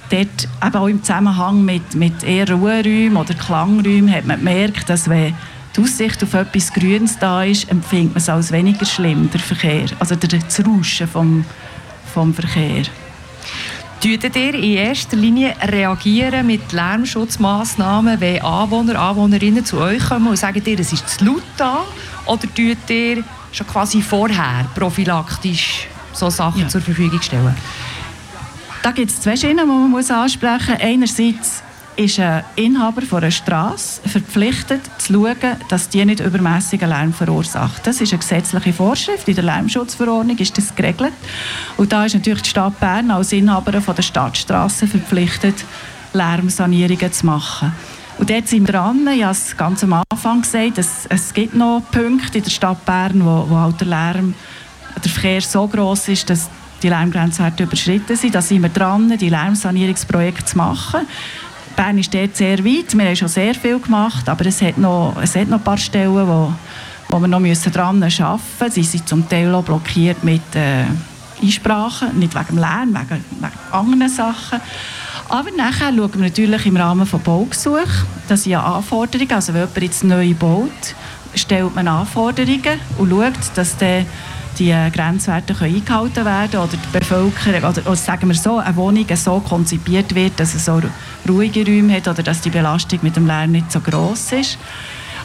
Dort 0.09 0.47
eben 0.65 0.75
auch 0.75 0.87
im 0.87 1.03
Zusammenhang 1.03 1.65
mit, 1.65 1.95
mit 1.95 2.23
eher 2.23 2.49
Ruheräumen 2.49 3.17
oder 3.17 3.33
Klangräumen 3.33 4.11
hat 4.13 4.25
man 4.25 4.37
gemerkt, 4.37 4.89
dass 4.89 5.09
wenn 5.09 5.35
die 5.75 5.81
Aussicht 5.81 6.23
auf 6.23 6.33
etwas 6.33 6.73
Grünes 6.73 7.19
da 7.19 7.43
ist, 7.43 7.69
empfindet 7.69 8.13
man 8.13 8.17
es 8.17 8.29
als 8.29 8.51
weniger 8.51 8.85
schlimm, 8.85 9.29
der 9.31 9.41
Verkehr. 9.41 9.85
Also 9.99 10.15
das 10.15 10.65
Rauschen 10.65 11.07
vom, 11.07 11.45
vom 12.13 12.33
Verkehr. 12.33 12.83
Tütet 13.99 14.35
ihr 14.35 14.53
in 14.53 14.63
erster 14.63 15.17
Linie 15.17 15.55
reagieren 15.59 16.45
mit 16.45 16.71
Lärmschutzmaßnahmen, 16.71 18.19
wenn 18.19 18.43
Anwohner, 18.43 18.99
Anwohnerinnen 18.99 19.65
zu 19.65 19.79
euch 19.79 20.07
kommen 20.07 20.27
und 20.27 20.37
sagen 20.37 20.61
ihr, 20.63 20.79
es 20.79 20.93
ist 20.93 21.09
zu 21.09 21.25
laut 21.25 21.41
da? 21.57 21.83
Oder 22.27 22.41
tut 22.41 22.89
ihr 22.89 23.23
schon 23.51 23.65
quasi 23.65 24.03
vorher 24.03 24.67
prophylaktisch 24.75 25.87
so 26.13 26.29
Sachen 26.29 26.61
ja. 26.61 26.67
zur 26.67 26.81
Verfügung 26.81 27.21
stellen? 27.23 27.55
Da 28.83 28.91
gibt 28.91 29.09
es 29.09 29.19
zwei 29.19 29.35
Schienen, 29.35 29.67
die 29.67 29.89
man 29.91 30.11
ansprechen 30.11 30.73
muss. 30.73 30.79
Einerseits 30.79 31.63
ist 31.97 32.19
ein 32.19 32.43
Inhaber 32.55 33.01
von 33.01 33.23
einer 33.23 33.31
Straße 33.31 34.07
verpflichtet, 34.07 34.81
zu 34.99 35.13
schauen, 35.13 35.57
dass 35.67 35.89
die 35.89 36.05
nicht 36.05 36.19
übermäßigen 36.19 36.87
Lärm 36.87 37.11
verursacht. 37.11 37.85
Das 37.87 37.99
ist 37.99 38.13
eine 38.13 38.19
gesetzliche 38.19 38.71
Vorschrift. 38.71 39.27
In 39.27 39.35
der 39.35 39.43
Lärmschutzverordnung 39.43 40.37
ist 40.37 40.57
das 40.57 40.75
geregelt. 40.75 41.13
Und 41.75 41.91
da 41.91 42.05
ist 42.05 42.13
natürlich 42.13 42.43
die 42.43 42.49
Stadt 42.51 42.79
Bern 42.79 43.09
als 43.09 43.33
Inhaber 43.33 43.81
von 43.81 43.95
der 43.95 44.03
Stadtstraße 44.03 44.87
verpflichtet, 44.87 45.65
Lärmsanierungen 46.13 47.11
zu 47.11 47.25
machen. 47.25 47.73
Und 48.19 48.29
dort 48.29 48.47
sind 48.47 48.67
wir 48.67 48.73
dran. 48.73 49.07
Ich 49.13 49.23
habe 49.23 49.31
es 49.31 49.57
ganz 49.57 49.83
am 49.83 49.93
Anfang 49.93 50.41
gesagt, 50.41 50.77
es, 50.77 51.07
es 51.09 51.33
gibt 51.33 51.55
noch 51.55 51.81
Punkte 51.91 52.37
in 52.37 52.43
der 52.43 52.51
Stadt 52.51 52.85
Bern, 52.85 53.25
wo, 53.25 53.49
wo 53.49 53.57
halt 53.57 53.79
der 53.81 53.87
Lärm, 53.87 54.35
der 55.03 55.11
Verkehr 55.11 55.41
so 55.41 55.67
groß 55.67 56.09
ist, 56.09 56.29
dass 56.29 56.49
die 56.81 56.89
Lärmgrenzwerte 56.89 57.63
überschritten 57.63 58.15
sind. 58.15 58.35
Da 58.35 58.41
sind 58.41 58.61
wir 58.61 58.69
dran, 58.69 59.17
die 59.17 59.29
Lärmsanierungsprojekte 59.29 60.45
zu 60.45 60.57
machen. 60.57 61.01
Bern 61.77 61.99
ist 61.99 62.11
dort 62.11 62.35
sehr 62.35 62.57
weit. 62.65 62.97
Wir 62.97 63.05
haben 63.05 63.15
schon 63.15 63.27
sehr 63.27 63.53
viel 63.53 63.79
gemacht, 63.79 64.27
aber 64.27 64.47
es 64.47 64.61
hat 64.63 64.79
noch, 64.79 65.15
es 65.21 65.35
hat 65.35 65.47
noch 65.47 65.59
ein 65.59 65.63
paar 65.63 65.77
Stellen, 65.77 66.27
wo, 66.27 66.51
wo 67.09 67.19
wir 67.19 67.27
noch 67.27 67.39
müssen 67.39 67.71
dran 67.71 68.01
arbeiten 68.01 68.39
müssen. 68.59 68.71
Sie 68.71 68.83
sind 68.83 69.07
zum 69.07 69.29
Teil 69.29 69.53
auch 69.53 69.63
blockiert 69.63 70.23
mit 70.23 70.41
äh, 70.55 70.85
Einsprachen, 71.41 72.17
nicht 72.17 72.33
wegen 72.33 72.47
dem 72.47 72.57
Lärm, 72.57 72.89
wegen, 72.95 73.23
wegen 73.39 73.51
anderen 73.71 74.09
Sachen. 74.09 74.59
Aber 75.29 75.51
nachher 75.55 75.93
schauen 75.95 76.13
wir 76.15 76.21
natürlich 76.21 76.65
im 76.65 76.77
Rahmen 76.77 77.05
von 77.05 77.21
Baugesuch, 77.21 78.05
das 78.27 78.43
sind 78.43 78.53
ja 78.53 78.63
Anforderungen, 78.63 79.33
also 79.33 79.53
wenn 79.53 79.61
jemand 79.61 79.81
jetzt 79.81 80.03
neu 80.03 80.33
baut, 80.33 80.95
stellt 81.35 81.75
man 81.75 81.87
Anforderungen 81.87 82.79
und 82.97 83.09
schaut, 83.11 83.33
dass 83.55 83.77
der 83.77 84.05
die 84.59 84.73
Grenzwerte 84.93 85.53
können 85.53 85.75
eingehalten 85.75 86.25
werden 86.25 86.59
oder 86.59 86.71
die 86.73 86.97
Bevölkerung, 86.97 87.69
oder, 87.69 87.81
oder 87.85 87.95
sagen 87.95 88.27
wir 88.27 88.35
so, 88.35 88.57
eine 88.57 88.75
Wohnung 88.75 89.05
so 89.15 89.39
konzipiert 89.39 90.13
wird, 90.15 90.39
dass 90.39 90.55
es 90.55 90.65
so 90.65 90.81
ruhige 91.27 91.65
Räume 91.65 91.93
hat 91.93 92.07
oder 92.07 92.23
dass 92.23 92.41
die 92.41 92.49
Belastung 92.49 92.99
mit 93.01 93.15
dem 93.15 93.27
Lärm 93.27 93.51
nicht 93.51 93.71
so 93.71 93.79
groß 93.79 94.33
ist. 94.33 94.57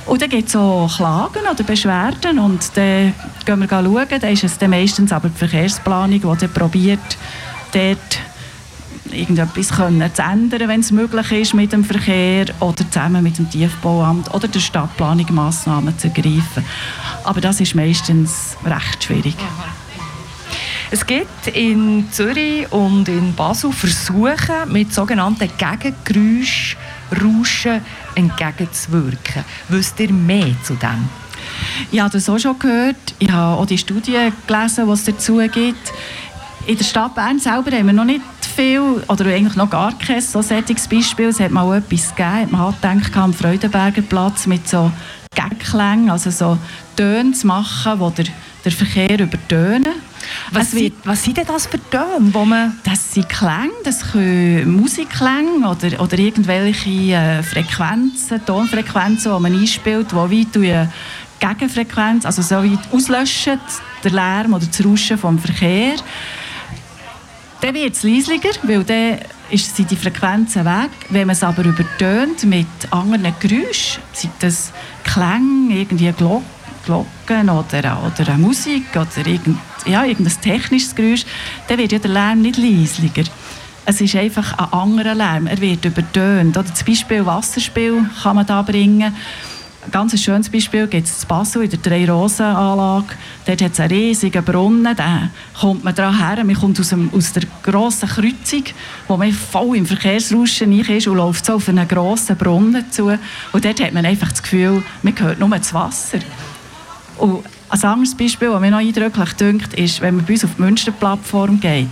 Und 0.05 0.21
dann 0.21 0.31
gibt 0.31 0.49
es 0.49 0.57
auch 0.57 0.91
Klagen 0.97 1.47
oder 1.51 1.63
Beschwerden 1.63 2.39
und 2.39 2.77
dann 2.77 3.15
gehen 3.45 3.61
wir 3.61 3.69
schauen, 3.69 4.07
dann 4.21 4.33
ist 4.33 4.45
es 4.45 4.59
dann 4.59 4.71
meistens 4.71 5.13
aber 5.13 5.29
die 5.29 5.39
Verkehrsplanung, 5.39 6.21
die 6.21 6.41
dann 6.41 6.53
probiert, 6.53 7.19
dort 7.73 8.19
irgendetwas 9.13 9.71
können 9.71 10.15
zu 10.15 10.23
ändern, 10.23 10.69
wenn 10.69 10.81
es 10.81 10.91
möglich 10.91 11.33
ist 11.33 11.55
mit 11.55 11.73
dem 11.73 11.85
Verkehr 11.85 12.47
oder 12.61 12.91
zusammen 12.91 13.23
mit 13.23 13.39
dem 13.39 13.51
Tiefbauamt 13.51 14.33
oder 14.35 14.49
der 14.49 14.61
Stadtplanung 14.61 15.27
Massnahmen 15.33 15.99
zu 15.99 16.09
ergreifen. 16.09 16.65
Aber 17.25 17.41
das 17.41 17.61
ist 17.61 17.75
meistens 17.75 18.57
recht 18.65 19.05
schwierig. 19.05 19.37
Es 20.91 21.07
gibt 21.07 21.47
in 21.47 22.09
Zürich 22.11 22.71
und 22.71 23.09
in 23.09 23.35
Basel 23.35 23.73
Versuche, 23.73 24.67
mit 24.67 24.93
sogenannten 24.93 25.49
Gegengeräuschen, 25.57 27.81
entgegenzuwirken. 28.15 29.45
Wisst 29.69 29.99
ihr 30.01 30.13
mehr 30.13 30.55
zu 30.63 30.75
dem? 30.75 31.09
Ich 31.91 32.01
habe 32.01 32.11
das 32.11 32.29
auch 32.29 32.39
schon 32.39 32.59
gehört. 32.59 33.15
Ich 33.19 33.31
habe 33.31 33.59
auch 33.59 33.65
die 33.65 33.79
Studie 33.79 34.19
gelesen, 34.47 34.87
die 34.87 34.93
es 34.93 35.05
dazu 35.05 35.39
gibt. 35.51 35.93
In 36.67 36.77
der 36.77 36.85
Stadt 36.85 37.15
Bern 37.15 37.39
selber 37.39 37.71
haben 37.73 37.87
wir 37.87 37.93
noch 37.93 38.05
nicht 38.05 38.23
viel, 38.55 39.03
oder 39.09 39.27
eigentlich 39.27 39.57
noch 39.57 39.71
gar 39.71 39.93
kein 39.99 40.21
so 40.21 40.43
sättiges 40.43 40.87
Beispiel. 40.87 41.29
Es 41.29 41.41
hat 41.41 41.51
mal 41.51 41.77
etwas 41.77 42.15
gegeben, 42.15 42.49
man 42.51 42.61
hat 42.61 42.83
gedacht, 42.83 43.17
am 43.17 43.33
Freudenberger 43.33 44.03
Platz 44.03 44.47
mit 44.47 44.69
so 44.69 44.91
Gagklängen, 45.35 46.11
also 46.11 46.31
so 46.31 46.59
Töne 46.97 47.33
zu 47.33 47.47
machen, 47.47 47.99
die 47.99 48.23
der, 48.23 48.33
der 48.65 48.73
Verkehr 48.73 49.21
übertönen. 49.21 49.95
Was, 50.51 50.75
wird, 50.75 50.95
was 51.05 51.25
sind 51.25 51.39
denn 51.39 51.47
das 51.47 51.67
für 51.67 51.79
Töne, 51.91 52.33
wo 52.33 52.45
man... 52.45 52.79
Das 52.85 53.13
sind 53.13 53.29
Klänge, 53.29 53.73
das 53.85 54.13
können 54.13 54.71
Musikklänge 54.77 55.69
oder, 55.69 56.01
oder 56.01 56.19
irgendwelche 56.19 57.15
äh, 57.15 57.43
Frequenzen, 57.43 58.45
Tonfrequenzen, 58.45 59.35
die 59.35 59.41
man 59.41 59.53
einspielt, 59.53 60.13
die 60.13 60.15
weit 60.15 60.55
durch 60.55 60.89
Gegenfrequenz, 61.41 62.25
also 62.25 62.43
so 62.43 62.57
weit 62.57 62.79
auslöschen, 62.93 63.59
der 64.05 64.11
Lärm 64.13 64.55
oder 64.55 64.67
das 64.67 64.85
Rauschen 64.85 65.19
vom 65.19 65.39
Verkehr. 65.39 65.97
Dann 67.63 67.75
wird 67.75 67.95
es 67.95 68.03
leislicher, 68.03 68.51
weil 68.65 68.83
dann 68.83 69.19
sind 69.55 69.89
die 69.89 69.95
Frequenzen 69.95 70.65
weg. 70.65 70.91
Wenn 71.11 71.29
man 71.29 71.37
es 71.37 71.45
aber 71.45 71.65
übertönt 71.65 72.43
mit 72.43 72.67
anderen 72.91 73.33
Geräuschen, 73.39 74.03
sei 74.13 74.29
das 74.41 74.73
Klänge, 75.05 75.79
irgendwie 75.79 76.11
Glocken, 76.11 76.43
Glocken 76.85 77.49
oder, 77.49 78.03
oder 78.05 78.37
Musik 78.37 78.87
oder 78.97 79.25
irgend, 79.25 79.59
ja, 79.87 80.05
irgendein 80.05 80.41
technisches 80.41 80.93
Geräusch, 80.93 81.25
dann 81.69 81.79
wird 81.79 81.93
ja 81.93 82.01
der 82.01 82.11
Lärm 82.11 82.43
nicht 82.43 82.59
leislicher. 82.59 83.31
Es 83.85 84.01
ist 84.01 84.17
einfach 84.17 84.59
ein 84.59 84.73
anderer 84.73 85.15
Lärm. 85.15 85.47
Er 85.47 85.61
wird 85.61 85.85
übertönt. 85.85 86.57
Oder 86.57 86.75
zum 86.75 86.87
Beispiel 86.89 87.25
Wasserspiel 87.25 88.05
kann 88.25 88.37
man 88.37 88.47
da 88.47 88.63
bringen. 88.63 89.15
Ein 89.85 89.91
ganz 89.91 90.21
schönes 90.23 90.49
Beispiel 90.49 90.87
gibt 90.87 91.09
es 91.09 91.25
in 91.25 91.29
Basel 91.29 91.65
in 91.65 91.71
der 91.71 91.79
Drei-Rosen-Anlage. 91.81 93.17
Dort 93.45 93.63
hat 93.63 93.73
es 93.73 93.81
einen 93.81 93.91
riesigen 93.93 94.45
Brunnen, 94.45 94.95
da 94.95 95.29
kommt 95.59 95.83
man 95.83 95.93
dran 95.93 96.17
her. 96.17 96.45
Man 96.45 96.55
kommt 96.55 96.79
aus, 96.79 96.91
dem, 96.91 97.11
aus 97.13 97.33
der 97.33 97.43
grossen 97.65 98.09
Kreuzung, 98.09 98.63
wo 99.09 99.17
man 99.17 99.33
voll 99.33 99.79
im 99.79 99.85
Verkehrsrauschen 99.85 100.79
ist 100.79 101.09
und 101.09 101.17
läuft 101.17 101.45
so 101.45 101.55
auf 101.55 101.69
einen 101.69 101.89
grossen 101.89 102.37
Brunnen 102.37 102.93
zu. 102.93 103.07
Und 103.09 103.65
dort 103.65 103.81
hat 103.81 103.93
man 103.93 104.07
einfach 104.07 104.31
das 104.31 104.45
Gefühl, 104.45 104.85
man 105.03 105.19
hört 105.19 105.41
nur 105.41 105.49
das 105.49 105.75
Wasser. 105.75 106.21
Und 107.19 107.45
ein 107.69 107.83
anderes 107.83 108.15
Beispiel, 108.15 108.51
das 108.51 108.61
mir 108.61 108.71
noch 108.71 108.79
eindrücklich 108.79 109.33
dünkt, 109.33 109.75
ist, 109.75 110.01
wenn 110.01 110.15
man 110.15 110.25
bei 110.25 110.35
uns 110.35 110.45
auf 110.45 110.55
die 110.57 110.63
Münsterplattform 110.63 111.59
geht 111.59 111.89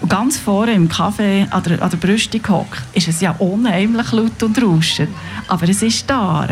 und 0.00 0.08
ganz 0.08 0.38
vorne 0.38 0.72
im 0.72 0.88
Café 0.88 1.50
an 1.50 1.64
der, 1.64 1.82
an 1.82 1.90
der 1.90 1.96
Brüstung 1.96 2.42
hockt, 2.48 2.80
ist 2.92 3.08
es 3.08 3.20
ja 3.20 3.32
unheimlich 3.32 4.12
laut 4.12 4.40
und 4.40 4.62
rauschend. 4.62 5.10
Aber 5.48 5.68
es 5.68 5.82
ist 5.82 6.08
da. 6.08 6.46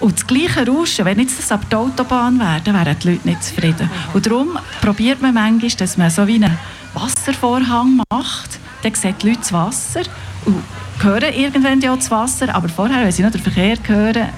Und 0.00 0.14
das 0.14 0.26
gleiche 0.26 0.66
Rauschen, 0.66 1.04
wenn 1.04 1.18
jetzt 1.18 1.38
das 1.38 1.50
ab 1.50 1.68
der 1.70 1.80
Autobahn 1.80 2.38
wäre, 2.38 2.60
dann 2.64 2.74
wären 2.74 2.96
die 3.02 3.08
Leute 3.10 3.28
nicht 3.28 3.42
zufrieden. 3.42 3.90
Und 4.14 4.26
darum 4.26 4.58
probiert 4.80 5.20
man 5.20 5.34
manchmal, 5.34 5.70
dass 5.70 5.96
man 5.96 6.10
so 6.10 6.26
wie 6.26 6.36
einen 6.36 6.56
Wasservorhang 6.94 8.00
macht. 8.10 8.60
Dann 8.82 8.94
sehen 8.94 9.14
die 9.20 9.28
Leute 9.28 9.40
das 9.40 9.52
Wasser 9.52 10.02
und 10.44 10.62
hören 11.00 11.34
irgendwann 11.34 11.80
ja 11.80 11.94
das 11.94 12.10
Wasser, 12.10 12.54
aber 12.54 12.68
vorher, 12.68 13.04
wenn 13.04 13.12
sie 13.12 13.22
noch 13.22 13.32
den 13.32 13.40
Verkehr 13.40 13.76
hören, 13.86 14.28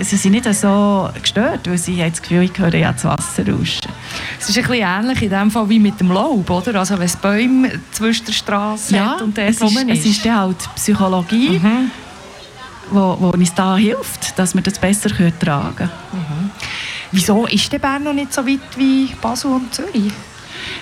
sie 0.00 0.16
sind 0.16 0.32
nicht 0.32 0.52
so 0.54 1.10
gestört, 1.20 1.68
weil 1.68 1.78
sie 1.78 2.02
haben 2.02 2.10
das 2.10 2.22
Gefühl, 2.22 2.42
ich 2.42 2.58
höre 2.58 2.74
ja 2.74 2.92
das 2.92 3.04
Wasser 3.04 3.46
rauschen. 3.46 3.90
Es 4.40 4.48
ist 4.48 4.56
ein 4.56 4.64
bisschen 4.64 4.86
ähnlich 4.86 5.22
in 5.22 5.30
dem 5.30 5.50
Fall 5.50 5.68
wie 5.68 5.78
mit 5.78 6.00
dem 6.00 6.10
Laub, 6.10 6.48
oder? 6.48 6.76
Also 6.76 6.98
wenn 6.98 7.04
es 7.06 7.16
Bäume 7.16 7.72
zwischen 7.92 8.24
der 8.24 8.32
Straße 8.32 8.96
ja, 8.96 9.12
hat 9.12 9.22
und 9.22 9.36
der 9.36 9.48
es 9.48 9.60
ist, 9.60 9.76
ist. 9.76 9.88
es 9.88 10.06
ist 10.06 10.30
halt 10.30 10.56
Psychologie. 10.76 11.60
Mhm 11.62 11.90
wo, 12.90 13.16
wo 13.18 13.30
uns 13.30 13.54
da 13.54 13.76
hilft, 13.76 14.38
dass 14.38 14.54
wir 14.54 14.62
das 14.62 14.78
besser 14.78 15.10
tragen 15.10 15.76
können. 15.76 15.90
Mhm. 16.12 16.50
Wieso 17.12 17.46
ist 17.46 17.72
der 17.72 17.78
Bern 17.78 18.04
noch 18.04 18.12
nicht 18.12 18.32
so 18.32 18.46
weit 18.46 18.60
wie 18.76 19.14
Basel 19.20 19.52
und 19.52 19.72
Zürich? 19.74 20.12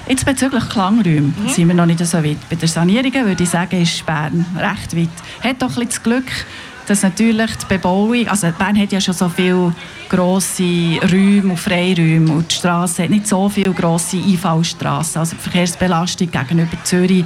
Jetzt 0.08 0.24
bezüglich 0.24 0.68
Klangräume 0.68 1.32
mhm. 1.36 1.48
sind 1.48 1.68
wir 1.68 1.74
noch 1.74 1.86
nicht 1.86 2.04
so 2.04 2.22
weit. 2.24 2.38
Bei 2.48 2.56
der 2.56 2.68
Sanierung 2.68 3.12
würde 3.12 3.42
ich 3.42 3.50
sagen, 3.50 3.80
ist 3.80 4.04
Bern 4.06 4.44
recht 4.56 4.96
weit. 4.96 5.08
Hat 5.42 5.62
doch 5.62 5.76
ein 5.76 5.86
bisschen 5.86 5.88
das 5.88 6.02
Glück, 6.02 6.46
dass 6.86 7.02
natürlich 7.02 7.50
die 7.56 7.66
Bebauung, 7.66 8.26
also 8.28 8.50
Bern 8.58 8.78
hat 8.78 8.92
ja 8.92 9.00
schon 9.00 9.14
so 9.14 9.28
viele 9.28 9.74
grosse 10.08 10.98
Räume 11.10 11.50
und 11.50 11.58
Freiräume 11.58 12.32
und 12.32 12.50
die 12.50 12.56
Straße 12.56 13.04
hat 13.04 13.10
nicht 13.10 13.26
so 13.26 13.48
viele 13.48 13.72
grosse 13.72 14.16
Einfallstraßen. 14.16 15.20
Also 15.20 15.36
die 15.36 15.42
Verkehrsbelastung 15.42 16.30
gegenüber 16.30 16.76
Zürich 16.84 17.24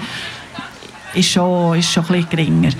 ist 1.14 1.30
schon, 1.30 1.78
ist 1.78 1.90
schon 1.90 2.04
ein 2.04 2.12
bisschen 2.12 2.30
geringer. 2.30 2.70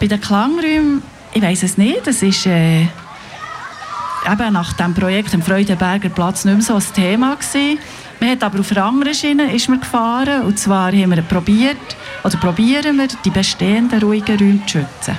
Bei 0.00 0.06
den 0.06 0.20
Klangräumen 0.20 1.02
ich 1.34 1.42
weiß 1.42 1.64
es 1.64 1.76
nicht. 1.76 2.06
Das 2.06 2.22
ist 2.22 2.46
äh, 2.46 2.82
eben 2.82 4.52
nach 4.52 4.72
dem 4.72 4.94
Projekt 4.94 5.34
im 5.34 5.42
Freudenberger 5.42 6.08
Platz 6.08 6.44
nicht 6.44 6.54
mehr 6.54 6.62
so 6.62 6.74
ein 6.76 6.94
Thema 6.94 7.34
gewesen. 7.34 7.78
Man 8.20 8.30
hat 8.30 8.42
aber 8.42 8.60
auf 8.60 8.70
einer 8.70 8.84
anderen 8.84 9.14
Schiene 9.14 9.52
ist 9.52 9.68
man 9.68 9.80
gefahren. 9.80 10.42
Und 10.42 10.58
zwar 10.58 10.92
haben 10.92 11.10
wir 11.10 11.22
probiert, 11.22 11.76
oder 12.22 12.36
probieren 12.38 12.96
wir, 12.96 13.08
die 13.24 13.30
bestehenden 13.30 14.00
ruhigen 14.00 14.38
Räume 14.38 14.60
zu 14.66 14.78
schützen. 14.78 15.16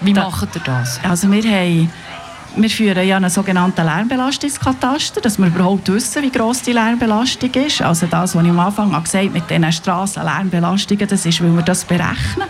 Wie 0.00 0.12
da, 0.12 0.24
macht 0.24 0.54
ihr 0.54 0.62
das? 0.62 1.00
Also 1.02 1.30
wir 1.30 1.42
haben 1.42 1.90
wir 2.58 2.70
führen 2.70 3.06
ja 3.06 3.16
einen 3.16 3.28
sogenannten 3.28 3.84
Lärmbelastungskataster, 3.84 5.20
dass 5.20 5.38
wir 5.38 5.48
überhaupt 5.48 5.92
wissen, 5.92 6.22
wie 6.22 6.30
gross 6.30 6.62
die 6.62 6.72
Lärmbelastung 6.72 7.50
ist. 7.50 7.82
Also 7.82 8.06
das, 8.06 8.34
was 8.34 8.42
ich 8.42 8.48
am 8.48 8.58
Anfang 8.58 8.88
gesagt 8.90 9.14
habe 9.14 9.30
mit 9.30 9.50
diesen 9.50 9.70
Strassenlärmbelastungen, 9.70 11.06
das 11.06 11.26
ist, 11.26 11.42
weil 11.42 11.54
wir 11.54 11.62
das 11.62 11.84
berechnen. 11.84 12.48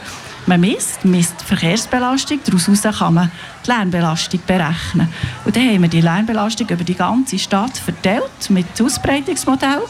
Man 0.49 0.61
misst, 0.61 1.05
misst 1.05 1.35
die 1.41 1.45
Verkehrsbelastung, 1.45 2.39
daraus 2.45 2.99
kann 2.99 3.15
man 3.15 3.33
die 3.65 3.71
Lärmbelastung 3.71 4.41
berechnen. 4.47 5.09
Und 5.45 5.57
dann 5.57 5.69
haben 5.69 5.83
wir 5.83 5.89
die 5.89 6.01
Lärmbelastung 6.01 6.69
über 6.69 6.85
die 6.85 6.95
ganze 6.95 7.37
Stadt 7.37 7.77
verteilt 7.77 8.49
mit 8.49 8.81
Ausbreitungsmodell. 8.81 9.83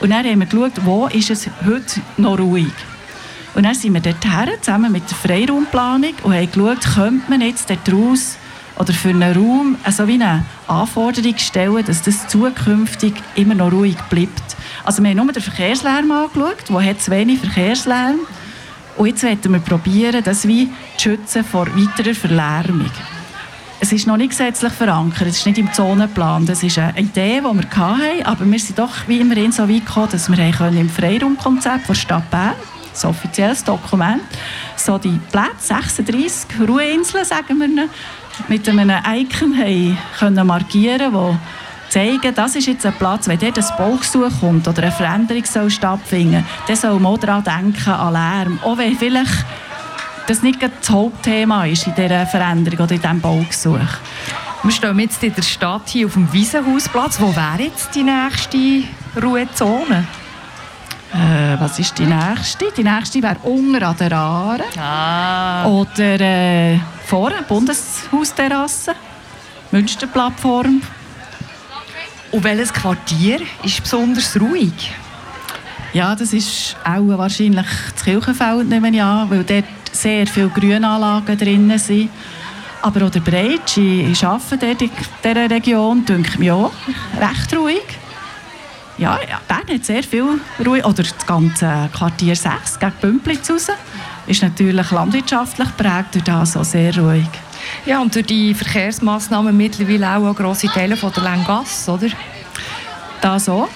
Und 0.00 0.10
dann 0.10 0.24
haben 0.24 0.38
wir 0.38 0.46
geschaut, 0.46 0.84
wo 0.84 1.08
ist 1.08 1.30
es 1.30 1.48
heute 1.66 2.00
noch 2.16 2.38
ruhig. 2.38 2.72
Und 3.54 3.64
dann 3.64 3.74
sind 3.74 3.94
wir 3.94 4.00
dorthin, 4.00 4.54
zusammen 4.60 4.92
mit 4.92 5.10
der 5.10 5.16
Freiraumplanung, 5.16 6.14
und 6.22 6.34
haben 6.34 6.52
geschaut, 6.52 6.94
könnte 6.94 7.28
man 7.28 7.40
jetzt 7.40 7.68
daraus 7.68 8.36
oder 8.78 8.92
für 8.92 9.08
einen 9.08 9.36
Raum 9.36 9.76
so 9.90 10.06
wie 10.06 10.14
eine 10.14 10.44
Anforderung 10.68 11.36
stellen, 11.36 11.84
dass 11.84 12.02
das 12.02 12.28
zukünftig 12.28 13.14
immer 13.34 13.54
noch 13.54 13.72
ruhig 13.72 13.98
bleibt. 14.08 14.56
Also 14.84 15.02
wir 15.02 15.10
haben 15.10 15.16
nur 15.16 15.32
den 15.32 15.42
Verkehrslärm 15.42 16.10
angeschaut, 16.12 16.64
wo 16.68 16.80
hat 16.80 17.02
zu 17.02 17.10
wenig 17.10 17.40
Verkehrslärm 17.40 18.20
und 18.96 19.06
jetzt 19.06 19.24
wollen 19.24 19.52
wir 19.52 19.60
probieren, 19.60 20.22
das 20.24 20.46
wie 20.46 20.68
zu 20.96 21.10
schützen 21.10 21.44
vor 21.44 21.66
weiterer 21.66 22.14
Verlärmung. 22.14 22.90
Es 23.82 23.92
ist 23.92 24.06
noch 24.06 24.18
nicht 24.18 24.30
gesetzlich 24.30 24.72
verankert, 24.72 25.28
es 25.28 25.38
ist 25.38 25.46
nicht 25.46 25.56
im 25.56 25.72
Zonenplan. 25.72 26.44
Das 26.44 26.62
ist 26.62 26.78
eine 26.78 26.98
Idee, 26.98 27.40
die 27.40 27.42
wir 27.42 27.76
hatten, 27.76 28.24
aber 28.24 28.44
wir 28.44 28.58
sind 28.58 28.78
doch 28.78 28.92
wie 29.06 29.20
immerhin 29.20 29.52
so 29.52 29.68
weit 29.68 29.86
gekommen, 29.86 30.08
dass 30.12 30.30
wir 30.30 30.68
im 30.78 30.90
Freiraumkonzept 30.90 31.88
der 31.88 31.94
Stadt 31.94 32.30
Bern, 32.30 32.52
das 32.92 33.06
offizielles 33.06 33.64
Dokument, 33.64 34.20
so 34.76 34.98
die 34.98 35.18
Plätze, 35.32 35.68
36 35.68 36.68
Ruheinseln, 36.68 37.24
sagen 37.24 37.58
wir, 37.58 37.88
mit 38.48 38.68
einem 38.68 38.90
Icon 38.90 39.56
haben 39.56 39.98
können 40.18 40.46
markieren 40.46 41.12
konnten, 41.12 41.38
zeigen, 41.90 42.34
das 42.34 42.56
ist 42.56 42.66
jetzt 42.66 42.86
ein 42.86 42.94
Platz, 42.94 43.28
wenn 43.28 43.38
dort 43.38 43.58
ein 43.58 43.76
Baugesuch 43.76 44.40
kommt 44.40 44.66
oder 44.66 44.82
eine 44.82 44.92
Veränderung 44.92 45.44
soll 45.44 45.70
stattfinden 45.70 46.44
dann 46.66 46.76
soll 46.76 46.98
man 47.00 47.20
daran 47.20 47.44
denken, 47.44 47.90
an 47.90 48.12
Lärm. 48.12 48.58
Auch 48.62 48.78
wenn 48.78 48.96
vielleicht 48.96 49.44
das 50.26 50.42
nicht 50.42 50.62
das 50.62 50.88
Hauptthema 50.88 51.66
ist 51.66 51.86
in 51.86 51.94
dieser 51.94 52.26
Veränderung 52.26 52.78
oder 52.78 52.94
in 52.94 53.00
diesem 53.00 53.20
Baugesuch. 53.20 53.78
Wir 54.62 54.70
stehen 54.72 54.98
jetzt 55.00 55.22
in 55.24 55.34
der 55.34 55.42
Stadt 55.42 55.88
hier 55.88 56.06
auf 56.06 56.12
dem 56.12 56.32
Wiesenhausplatz. 56.32 57.20
Wo 57.20 57.34
wäre 57.34 57.62
jetzt 57.62 57.94
die 57.94 58.02
nächste 58.02 58.84
Ruhezone? 59.20 60.06
Äh, 61.12 61.58
was 61.58 61.78
ist 61.78 61.98
die 61.98 62.06
nächste? 62.06 62.66
Die 62.76 62.84
nächste 62.84 63.22
wäre 63.22 63.38
Unger 63.42 63.88
an 63.88 63.96
der 63.96 64.12
Aare. 64.12 64.64
Ah. 64.78 65.66
Oder 65.66 66.20
äh, 66.20 66.78
vorne, 67.06 67.42
Bundeshausterrasse, 67.48 68.94
Münsterplattform. 69.72 70.82
Und 72.30 72.44
welches 72.44 72.72
Quartier 72.72 73.40
ist 73.64 73.82
besonders 73.82 74.40
ruhig? 74.40 74.92
Ja, 75.92 76.14
das 76.14 76.32
ist 76.32 76.76
auch 76.84 77.18
wahrscheinlich 77.18 77.66
das 77.92 78.04
Kirchenfeld, 78.04 78.68
nehme 78.68 78.90
ich 78.90 79.02
an, 79.02 79.28
weil 79.28 79.42
dort 79.42 79.64
sehr 79.90 80.26
viele 80.26 80.48
Grünanlagen 80.48 81.36
drin 81.36 81.76
sind. 81.78 82.10
Aber 82.82 83.06
auch 83.06 83.10
der 83.10 83.20
Breitsch, 83.20 83.78
ich 83.78 84.24
arbeite 84.24 84.58
dort 84.58 84.82
in 84.82 84.90
dieser 85.24 85.50
Region, 85.50 86.04
denke 86.04 86.38
mir 86.38 86.54
auch 86.54 86.72
recht 87.20 87.56
ruhig. 87.56 87.82
Ja, 88.96 89.18
ja, 89.28 89.40
Bern 89.48 89.76
hat 89.76 89.84
sehr 89.84 90.02
viel 90.02 90.40
Ruhe. 90.64 90.84
Oder 90.84 91.02
das 91.02 91.26
ganze 91.26 91.88
Quartier 91.92 92.36
6 92.36 92.78
gegen 92.78 92.92
Bümplitz 93.00 93.50
raus 93.50 93.68
ist 94.26 94.42
natürlich 94.42 94.90
landwirtschaftlich 94.90 95.68
geprägt, 95.76 96.14
durch 96.14 96.24
das 96.24 96.56
auch 96.56 96.64
sehr 96.64 96.96
ruhig. 96.96 97.28
Ja, 97.86 98.00
und 98.00 98.14
durch 98.14 98.26
die 98.26 98.54
Verkehrsmaßnahmen 98.54 99.56
mittlerweile 99.56 100.16
auch 100.16 100.34
grosse 100.34 100.68
Teile 100.68 100.96
von 100.96 101.12
der 101.12 101.22
Langasse, 101.22 101.92
oder? 101.92 102.08
Das 103.20 103.48
auch. 103.48 103.68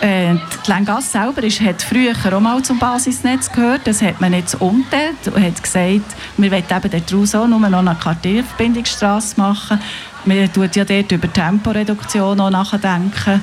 Äh, 0.00 0.34
die 0.34 0.70
Langasse 0.70 1.10
selber 1.10 1.44
ist, 1.44 1.60
hat 1.60 1.80
früher 1.80 2.12
auch 2.32 2.40
mal 2.40 2.60
zum 2.62 2.78
Basisnetz 2.78 3.50
gehört. 3.52 3.82
Das 3.84 4.02
hat 4.02 4.20
man 4.20 4.32
jetzt 4.32 4.60
umgeteilt 4.60 5.28
und 5.32 5.40
hat 5.40 5.62
gesagt, 5.62 6.00
wir 6.36 6.50
wollen 6.50 6.64
eben 6.68 7.04
daraus 7.06 7.34
auch 7.36 7.46
nur 7.46 7.60
noch 7.60 7.78
eine 7.78 7.94
Quartierverbindungsstrasse 7.94 9.40
machen. 9.40 9.78
Man 10.24 10.52
tut 10.52 10.74
ja 10.74 10.84
dort 10.84 11.12
über 11.12 11.32
Temporeduktion 11.32 12.40
auch 12.40 12.50
nachdenken. 12.50 13.42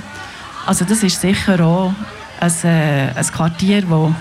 Also 0.66 0.84
das 0.84 1.02
ist 1.02 1.22
sicher 1.22 1.64
auch 1.64 1.94
ein, 2.42 2.54
äh, 2.64 3.14
ein 3.16 3.28
Quartier, 3.28 3.84
also, 3.84 4.14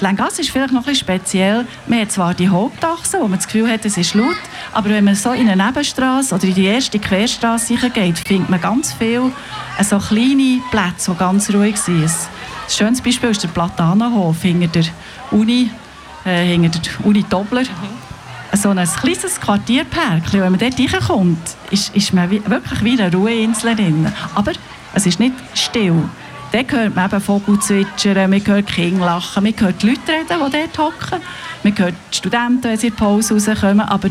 Langasse 0.00 0.42
ist 0.42 0.50
vielleicht 0.50 0.72
noch 0.72 0.86
ein 0.86 0.94
speziell. 0.94 1.66
Man 1.86 2.00
hat 2.00 2.12
zwar 2.12 2.34
die 2.34 2.48
Hauptachse, 2.48 3.18
wo 3.18 3.28
man 3.28 3.38
das 3.38 3.46
Gefühl 3.46 3.70
hat, 3.70 3.84
es 3.84 3.96
ist 3.96 4.14
laut, 4.14 4.36
aber 4.72 4.90
wenn 4.90 5.04
man 5.04 5.14
so 5.14 5.32
in 5.32 5.48
eine 5.48 5.64
Nebenstraße 5.64 6.34
oder 6.34 6.44
in 6.44 6.54
die 6.54 6.66
erste 6.66 6.98
Querstraße 6.98 7.74
geht, 7.94 8.18
findet 8.18 8.50
man 8.50 8.60
ganz 8.60 8.92
viele 8.92 9.32
äh, 9.78 9.84
so 9.84 9.98
kleine 9.98 10.60
Plätze, 10.70 11.12
die 11.12 11.18
ganz 11.18 11.50
ruhig 11.52 11.78
sind. 11.78 12.04
Ein 12.04 12.10
schönes 12.68 13.00
Beispiel 13.00 13.30
ist 13.30 13.42
der 13.42 13.48
Platanenhof 13.48 14.42
hinter 14.42 14.66
der 14.66 14.84
Uni, 15.30 15.70
äh, 16.26 16.44
hinter 16.44 16.78
der 16.78 17.06
Uni 17.06 17.24
Dobler. 17.28 17.62
Mhm. 17.62 18.56
So 18.56 18.70
ein 18.70 18.86
kleines 18.86 19.40
Quartierpärkchen, 19.40 20.40
wenn 20.40 20.52
man 20.52 20.60
dort 20.60 20.78
reinkommt, 20.78 21.56
ist, 21.70 21.94
ist 21.94 22.12
man 22.12 22.30
wirklich 22.30 22.84
wie 22.84 23.00
eine 23.00 23.12
Ruheinsel 23.12 23.74
drin. 23.74 24.12
Aber 24.34 24.52
es 24.94 25.06
ist 25.06 25.20
nicht 25.20 25.34
still. 25.54 26.04
Dann 26.56 26.70
hört 26.70 26.96
man 26.96 27.04
eben 27.04 27.20
Vogel 27.20 27.60
zwitschern, 27.60 28.30
man 28.30 28.46
hört 28.46 28.66
Kinder 28.66 29.04
lachen, 29.04 29.42
man 29.42 29.52
hört 29.58 29.82
die 29.82 29.90
Leute 29.90 30.12
reden, 30.12 30.26
die 30.46 30.58
dort 30.58 30.78
hocken. 30.78 31.20
Man 31.62 31.78
hört 31.78 31.94
die 32.10 32.16
Studenten, 32.16 32.62
wenn 32.62 32.78
sie 32.78 32.86
in 32.86 32.94
die 32.94 32.98
Pause 32.98 33.34
rauskommen. 33.34 33.80
Aber 33.80 34.08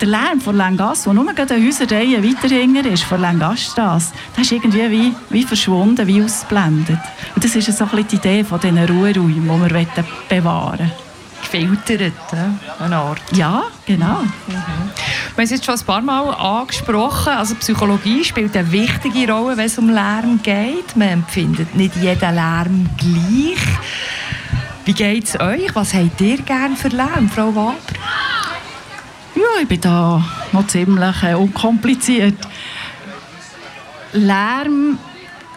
der 0.00 0.08
Lärm 0.08 0.40
von 0.40 0.56
Langasse, 0.56 1.04
der 1.04 1.12
nur 1.12 1.28
eine 1.28 1.66
Häuserreihe 1.66 2.24
weiter 2.24 2.48
hinten 2.48 2.86
ist, 2.86 3.04
von 3.04 3.20
Langasstrasse, 3.20 4.14
der 4.34 4.44
ist 4.44 4.52
irgendwie 4.52 4.90
wie, 4.90 5.14
wie 5.28 5.42
verschwunden, 5.42 6.06
wie 6.06 6.22
ausgeblendet. 6.22 6.98
Und 7.34 7.44
das 7.44 7.54
ist 7.54 7.66
so 7.76 7.84
ein 7.84 7.90
bisschen 7.90 8.08
die 8.08 8.16
Idee 8.16 8.44
von 8.44 8.60
diesen 8.60 8.78
Ruheräumen, 8.78 9.68
die 9.68 9.74
wir 9.74 10.04
bewahren 10.30 10.78
wollen 10.78 10.92
gefiltert, 11.54 12.12
eine 12.78 12.96
Art. 12.96 13.20
Ja, 13.32 13.64
genau. 13.86 14.22
Mhm. 14.46 14.90
Wir 15.34 15.42
haben 15.42 15.44
es 15.46 15.50
jetzt 15.50 15.64
schon 15.64 15.74
ein 15.74 15.84
paar 15.84 16.00
Mal 16.00 16.30
angesprochen. 16.30 17.32
Also 17.32 17.56
Psychologie 17.56 18.22
spielt 18.22 18.56
eine 18.56 18.70
wichtige 18.70 19.32
Rolle, 19.32 19.56
wenn 19.56 19.66
es 19.66 19.76
um 19.78 19.88
Lärm 19.88 20.40
geht. 20.40 20.94
Man 20.94 21.08
empfindet 21.08 21.74
nicht 21.74 21.96
jeden 21.96 22.34
Lärm 22.36 22.88
gleich. 22.96 23.58
Wie 24.84 24.92
geht 24.92 25.24
es 25.24 25.40
euch? 25.40 25.74
Was 25.74 25.92
habt 25.92 26.20
ihr 26.20 26.36
gerne 26.36 26.76
für 26.76 26.86
Lärm, 26.86 27.28
Frau 27.28 27.52
Waber? 27.52 27.74
Ja, 29.34 29.60
ich 29.60 29.66
bin 29.66 29.80
da 29.80 30.24
noch 30.52 30.68
ziemlich 30.68 31.22
äh, 31.24 31.34
unkompliziert. 31.34 32.38
Lärm 34.12 35.00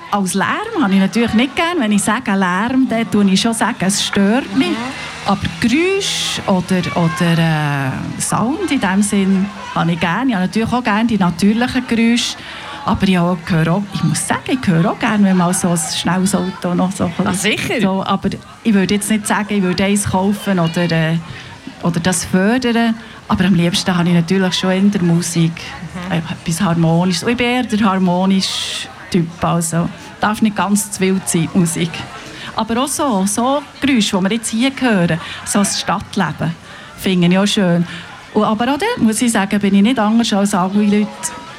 als 0.10 0.34
Lärm 0.34 0.82
habe 0.82 0.94
ich 0.96 1.00
natürlich 1.00 1.34
nicht 1.36 1.56
gerne. 1.56 1.82
Wenn 1.82 1.92
ich 1.92 2.02
sage 2.02 2.32
Lärm, 2.32 2.88
dann 2.90 3.12
tue 3.12 3.30
ich 3.30 3.40
schon 3.40 3.54
sagen, 3.54 3.78
es 3.82 4.04
stört 4.04 4.56
mich. 4.58 4.76
Aber 5.28 5.42
Geräusch 5.60 6.40
oder, 6.48 6.82
oder 6.96 7.38
äh, 7.38 8.22
Sound 8.22 8.72
in 8.72 8.80
dem 8.80 9.02
Sinn 9.02 9.46
habe 9.76 9.92
ich 9.92 10.00
gerne. 10.00 10.30
Ich 10.30 10.36
habe 10.36 10.46
natürlich 10.46 10.72
auch 10.72 10.84
gerne 10.84 11.06
die 11.06 11.18
natürlichen 11.18 11.86
Geräusche. 11.86 12.38
Aber 12.86 13.06
ich, 13.06 13.20
auch, 13.20 13.38
höre 13.48 13.74
auch, 13.74 13.84
ich 13.94 14.02
muss 14.06 14.26
sagen, 14.26 14.44
ich 14.48 14.66
höre 14.66 14.90
auch 14.90 14.98
gerne, 14.98 15.26
wenn 15.26 15.36
mal 15.36 15.54
so 15.54 15.68
ein 15.68 15.78
schnelles 15.78 16.34
Auto 16.34 16.74
noch 16.74 16.94
so 16.94 17.12
ein 17.18 17.28
ah, 17.28 17.34
sicher? 17.34 17.82
So, 17.82 18.06
aber 18.06 18.30
ich 18.64 18.74
würde 18.74 18.94
jetzt 18.94 19.10
nicht 19.10 19.28
sagen, 19.28 19.54
ich 19.54 19.62
würde 19.62 19.84
eins 19.84 20.06
kaufen 20.06 20.60
oder, 20.60 20.90
äh, 20.90 21.18
oder 21.84 22.00
das 22.00 22.24
fördern. 22.24 22.96
Aber 23.28 23.44
am 23.44 23.56
liebsten 23.56 23.98
habe 23.98 24.08
ich 24.08 24.16
natürlich 24.16 24.54
schon 24.54 24.72
in 24.72 24.92
der 24.92 25.02
Musik 25.02 25.52
mhm. 25.52 26.14
Äh, 26.14 26.20
etwas 26.20 26.62
Harmonisches. 26.62 27.28
ich 27.28 27.36
bin 27.36 27.48
eher 27.48 27.64
der 27.64 27.82
harmonische 27.82 28.88
Typ. 29.12 29.44
Also 29.44 29.90
darf 30.22 30.42
nicht 30.42 30.56
ganz 30.56 30.90
zu 30.90 31.02
wild 31.02 31.28
sein, 31.28 31.50
Musik. 31.54 31.92
Aber 32.58 32.82
auch 32.82 32.88
so, 32.88 33.24
so 33.28 33.62
Geräusche, 33.80 34.18
die 34.18 34.24
wir 34.24 34.32
jetzt 34.32 34.50
hier 34.50 34.72
hören, 34.80 35.20
so 35.46 35.60
das 35.60 35.80
Stadtleben, 35.80 36.56
finde 36.98 37.28
ich 37.28 37.38
auch 37.38 37.46
schön. 37.46 37.86
Und 38.34 38.44
aber 38.44 38.74
auch 38.74 38.80
dort, 38.80 38.98
muss 38.98 39.22
ich 39.22 39.32
sagen, 39.32 39.60
bin 39.60 39.76
ich 39.76 39.84
nicht 39.84 40.00
anders 40.00 40.34
als 40.34 40.56
alle 40.56 40.84
Leute. 40.84 41.08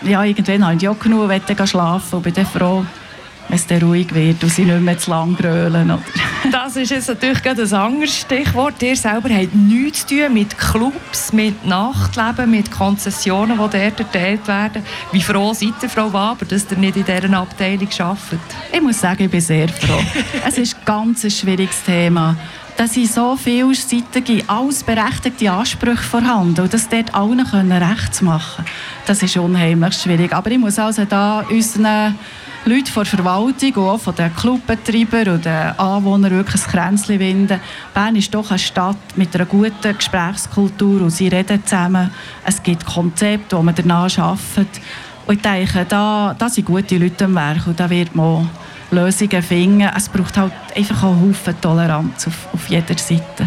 Ja, 0.02 0.24
irgendwann 0.24 0.64
habe 0.64 0.74
ich 0.74 0.82
ja 0.82 0.92
genug, 0.92 1.28
wollte 1.28 1.66
schlafen 1.68 2.16
und 2.16 2.22
bin 2.22 2.34
dann 2.34 2.46
froh, 2.46 2.84
wenn 3.48 3.56
es 3.56 3.66
dann 3.66 3.82
ruhig 3.82 4.14
wird 4.14 4.42
und 4.42 4.50
sie 4.50 4.64
nicht 4.64 4.80
mehr 4.80 4.98
zu 4.98 5.10
lang 5.10 5.36
grölen. 5.36 5.90
Oder? 5.90 6.02
Das 6.52 6.76
ist 6.76 6.90
jetzt 6.90 7.08
natürlich 7.08 7.42
gerade 7.42 7.62
ein 7.62 7.72
anderes 7.72 8.16
Stichwort. 8.16 8.82
Ihr 8.82 8.96
selber 8.96 9.28
habt 9.30 9.54
nichts 9.54 10.06
zu 10.06 10.16
tun 10.16 10.34
mit 10.34 10.56
Clubs, 10.56 11.32
mit 11.32 11.66
Nachtleben, 11.66 12.50
mit 12.50 12.70
Konzessionen, 12.70 13.52
die 13.52 13.78
dort 13.78 14.00
erteilt 14.00 14.46
werden. 14.46 14.82
Wie 15.12 15.20
froh 15.20 15.52
seid 15.52 15.82
ihr, 15.82 15.88
Frau 15.88 16.12
Waber, 16.12 16.44
dass 16.44 16.70
ihr 16.70 16.76
nicht 16.76 16.96
in 16.96 17.04
dieser 17.04 17.32
Abteilung 17.36 17.88
arbeitet? 17.98 18.40
Ich 18.72 18.80
muss 18.80 19.00
sagen, 19.00 19.24
ich 19.24 19.30
bin 19.30 19.40
sehr 19.40 19.68
froh. 19.68 20.00
es 20.46 20.58
ist 20.58 20.76
ein 20.76 20.84
ganz 20.84 21.34
schwieriges 21.34 21.82
Thema 21.84 22.36
dass 22.76 22.94
sind 22.94 23.12
so 23.12 23.34
vielseitige, 23.34 24.44
alles 24.46 24.84
berechtigte 24.84 25.50
Ansprüche 25.50 25.96
vorhanden 25.96 26.60
und 26.60 26.72
das 26.72 26.88
dort 26.88 27.12
allen 27.12 27.44
können 27.44 27.72
rechts 27.72 28.22
machen 28.22 28.64
das 29.08 29.22
ist 29.22 29.36
unheimlich 29.38 29.94
schwierig. 29.94 30.32
Aber 30.34 30.50
ich 30.50 30.58
muss 30.58 30.78
also 30.78 31.04
da 31.06 31.40
unseren 31.48 32.14
Leute 32.64 32.92
von 32.92 33.04
der 33.04 33.10
Verwaltung 33.12 33.72
und 33.74 33.88
auch 33.88 34.00
von 34.00 34.14
den 34.14 34.34
Clubbetreibern 34.34 35.34
und 35.34 35.44
den 35.44 35.78
Anwohnern 35.78 36.32
wirklich 36.32 36.64
ein 36.66 36.70
Kränzchen 36.70 37.18
winden. 37.18 37.60
Bern 37.94 38.16
ist 38.16 38.34
doch 38.34 38.50
eine 38.50 38.58
Stadt 38.58 38.96
mit 39.16 39.34
einer 39.34 39.46
guten 39.46 39.96
Gesprächskultur 39.96 41.02
und 41.02 41.10
sie 41.10 41.28
reden 41.28 41.64
zusammen. 41.64 42.10
Es 42.44 42.62
gibt 42.62 42.84
Konzepte, 42.84 43.56
die 43.56 43.62
man 43.62 43.74
danach 43.74 44.18
arbeitet. 44.18 44.80
Und 45.26 45.36
ich 45.36 45.42
denke, 45.42 45.86
da, 45.88 46.34
da 46.38 46.48
sind 46.48 46.66
gute 46.66 46.98
Leute 46.98 47.24
am 47.26 47.34
Werk 47.34 47.66
und 47.66 47.78
da 47.78 47.88
wird 47.88 48.14
man 48.14 48.50
Lösungen 48.90 49.42
finden. 49.42 49.90
Es 49.96 50.08
braucht 50.08 50.36
halt 50.36 50.52
einfach 50.74 51.02
auch 51.04 51.12
einen 51.12 51.30
Haufen 51.30 51.60
Toleranz 51.60 52.26
auf, 52.26 52.48
auf 52.52 52.68
jeder 52.68 52.96
Seite. 52.98 53.46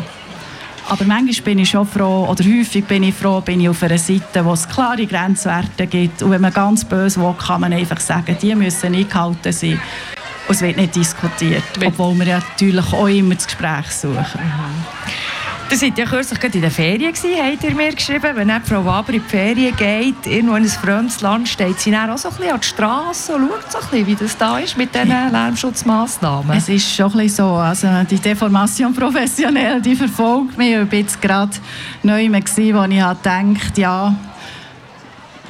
Aber 0.92 1.06
manchmal 1.06 1.46
bin 1.46 1.60
ich 1.60 1.70
schon 1.70 1.88
froh, 1.88 2.28
oder 2.30 2.44
häufig 2.44 2.84
bin 2.84 3.04
ich 3.04 3.16
froh, 3.16 3.40
bin 3.40 3.62
ich 3.62 3.70
auf 3.70 3.82
einer 3.82 3.98
Seite, 3.98 4.44
wo 4.44 4.52
es 4.52 4.68
klare 4.68 5.06
Grenzwerte 5.06 5.88
gibt. 5.88 6.22
Und 6.22 6.32
wenn 6.32 6.42
man 6.42 6.52
ganz 6.52 6.84
böse 6.84 7.22
will, 7.22 7.34
kann 7.40 7.62
man 7.62 7.72
einfach 7.72 8.02
sagen, 8.02 8.36
die 8.42 8.54
müssen 8.54 8.94
eingehalten 8.94 9.54
sein. 9.54 9.80
Und 10.50 10.56
es 10.56 10.62
wird 10.62 10.76
nicht 10.76 10.94
diskutiert. 10.94 11.64
Obwohl 11.86 12.20
wir 12.20 12.26
natürlich 12.26 12.92
auch 12.92 13.08
immer 13.08 13.36
das 13.36 13.48
Gespräch 13.48 13.90
suchen. 13.90 14.42
Ihr 15.72 15.78
seid 15.78 15.98
ja 15.98 16.04
kürzlich 16.04 16.54
in 16.54 16.60
der 16.60 16.70
Ferien 16.70 17.14
gewesen, 17.14 17.30
habt 17.42 17.64
ihr 17.64 17.74
mir 17.74 17.96
geschrieben. 17.96 18.36
Wenn 18.36 18.52
Frau 18.62 18.84
Waber 18.84 19.14
in 19.14 19.24
die 19.24 19.30
Ferien 19.30 19.74
geht, 19.74 20.28
irgendwo 20.28 20.56
in 20.56 20.64
ein 20.64 20.68
fremdes 20.68 21.22
Land, 21.22 21.48
steht 21.48 21.80
sie 21.80 21.92
dann 21.92 22.10
auch 22.10 22.18
so 22.18 22.28
ein 22.28 22.36
bisschen 22.36 22.52
an 22.52 22.60
die 22.60 22.68
Straße 22.68 23.34
und 23.34 23.48
schaut 23.48 23.72
so 23.72 23.78
ein 23.78 23.84
bisschen, 23.90 24.08
wie 24.08 24.16
das 24.16 24.38
da 24.38 24.60
ist 24.60 24.78
mit 24.78 24.94
diesen 24.94 25.08
Lärmschutzmaßnahmen. 25.08 26.58
Es 26.58 26.68
ist 26.68 26.94
schon 26.94 27.06
ein 27.06 27.20
bisschen 27.20 27.46
so. 27.46 27.54
Also 27.54 27.88
die 28.04 28.18
Deformation 28.18 28.94
professionell, 28.98 29.82
die 29.82 29.96
verfolgt 29.96 30.58
mich. 30.58 30.72
Ich 30.72 30.78
war 30.78 30.94
jetzt 30.94 31.22
gerade 31.22 31.52
neu, 32.04 32.28
wo 32.30 32.36
ich 32.36 32.56
gedacht 32.56 33.78
ja, 33.78 34.14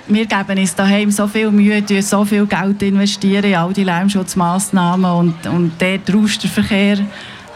wir 0.08 0.26
geben 0.28 0.60
uns 0.60 0.76
daheim 0.76 1.10
so 1.10 1.28
viel 1.28 1.50
Mühe, 1.50 1.84
so 2.04 2.26
viel 2.26 2.46
Geld 2.46 2.84
investieren 2.84 3.46
in 3.46 3.56
all 3.56 3.74
die 3.74 3.86
Lärmschutzmaßnahmen 3.86 5.12
und, 5.12 5.48
und 5.48 5.72
dort 5.80 6.14
rauscht 6.14 6.44
der 6.44 6.50
Verkehr 6.52 7.00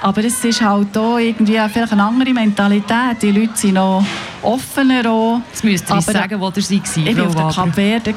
aber 0.01 0.23
es 0.23 0.43
ist 0.43 0.62
halt 0.62 0.97
auch 0.97 1.17
irgendwie 1.17 1.60
vielleicht 1.71 1.91
eine 1.91 2.03
andere 2.03 2.34
Mentalität. 2.34 3.21
Die 3.21 3.31
Leute 3.31 3.55
sind 3.55 3.73
noch 3.75 4.05
offener. 4.41 5.10
Auch. 5.10 5.41
Jetzt 5.49 5.63
müsst 5.63 5.89
ihr 5.89 5.95
uns 5.95 6.05
sagen, 6.05 6.39
wo 6.39 6.51
ihr 6.55 6.62
seid. 6.62 6.81
Ich 6.95 7.17
war 7.17 7.27
auf 7.27 7.36
der 7.36 7.63
Kapverde. 7.63 8.13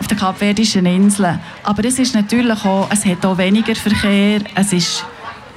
Auf 0.00 0.06
der 0.06 0.16
Kapverdischen 0.16 0.86
Insel. 0.86 1.38
Aber 1.62 1.84
es 1.84 1.98
ist 1.98 2.14
natürlich 2.14 2.64
auch, 2.64 2.88
es 2.90 3.04
hat 3.04 3.24
auch 3.24 3.38
weniger 3.38 3.74
Verkehr. 3.74 4.40
Es 4.54 4.72
ist 4.72 5.04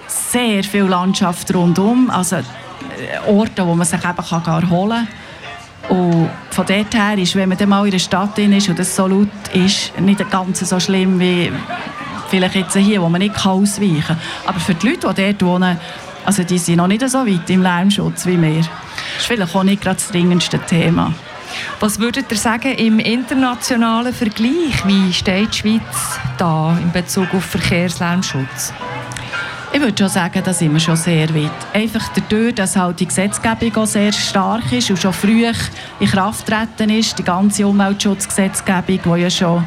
sehr 0.08 0.64
viel 0.64 0.84
Landschaft 0.84 1.54
rundum. 1.54 2.10
Also 2.10 2.38
äh, 2.38 2.44
Orte, 3.28 3.66
wo 3.66 3.74
man 3.74 3.86
sich 3.86 4.04
eben 4.04 4.16
kann 4.16 4.46
erholen 4.46 5.08
kann. 5.90 5.98
Und 5.98 6.30
von 6.50 6.66
dort 6.66 6.94
her 6.94 7.18
ist, 7.18 7.36
wenn 7.36 7.50
man 7.50 7.58
dann 7.58 7.70
mal 7.70 7.86
in 7.86 7.92
der 7.92 8.00
Stadt 8.00 8.38
ist 8.38 8.70
und 8.70 8.80
es 8.80 8.96
so 8.96 9.08
laut 9.08 9.28
ist, 9.54 10.00
nicht 10.00 10.30
ganz 10.32 10.60
so 10.68 10.80
schlimm 10.80 11.20
wie 11.20 11.52
vielleicht 12.30 12.56
jetzt 12.56 12.76
hier, 12.76 13.02
wo 13.02 13.10
man 13.10 13.20
nicht 13.20 13.46
ausweichen 13.46 14.04
kann. 14.06 14.20
Aber 14.46 14.60
für 14.60 14.74
die 14.74 14.90
Leute, 14.90 15.14
die 15.14 15.22
dort 15.22 15.44
wohnen, 15.44 15.80
also 16.26 16.44
die 16.44 16.58
sind 16.58 16.78
noch 16.78 16.88
nicht 16.88 17.08
so 17.08 17.20
weit 17.20 17.50
im 17.50 17.62
Lärmschutz 17.62 18.26
wie 18.26 18.42
wir. 18.42 18.58
Das 18.58 18.68
ist 19.20 19.26
vielleicht 19.28 19.56
auch 19.56 19.64
nicht 19.64 19.82
gerade 19.82 19.98
das 19.98 20.08
dringendste 20.10 20.60
Thema. 20.60 21.14
Was 21.80 22.00
würdet 22.00 22.32
ihr 22.32 22.38
sagen 22.38 22.74
im 22.74 23.00
internationalen 23.00 24.14
Vergleich? 24.14 24.86
Wie 24.86 25.14
steht 25.14 25.54
die 25.54 25.58
Schweiz 25.58 26.20
da 26.38 26.78
in 26.82 26.92
Bezug 26.92 27.34
auf 27.34 27.46
Verkehrslärmschutz? 27.46 28.74
Ich 29.76 29.82
würde 29.82 29.98
schon 29.98 30.08
sagen, 30.08 30.42
da 30.42 30.54
sind 30.54 30.72
wir 30.72 30.80
schon 30.80 30.96
sehr 30.96 31.28
weit. 31.36 31.52
Einfach 31.74 32.08
dadurch, 32.16 32.56
dass 32.56 32.78
halt 32.78 32.98
die 33.02 33.08
Gesetzgebung 33.08 33.76
auch 33.76 33.86
sehr 33.86 34.14
stark 34.14 34.72
ist 34.72 34.90
und 34.90 34.98
schon 34.98 35.12
früh 35.12 35.46
in 36.00 36.08
Kraft 36.08 36.48
treten 36.48 36.90
ist, 36.92 37.20
die 37.20 37.24
ganze 37.24 37.68
Umweltschutzgesetzgebung, 37.68 39.18
die 39.18 39.22
ja 39.22 39.30
schon 39.30 39.66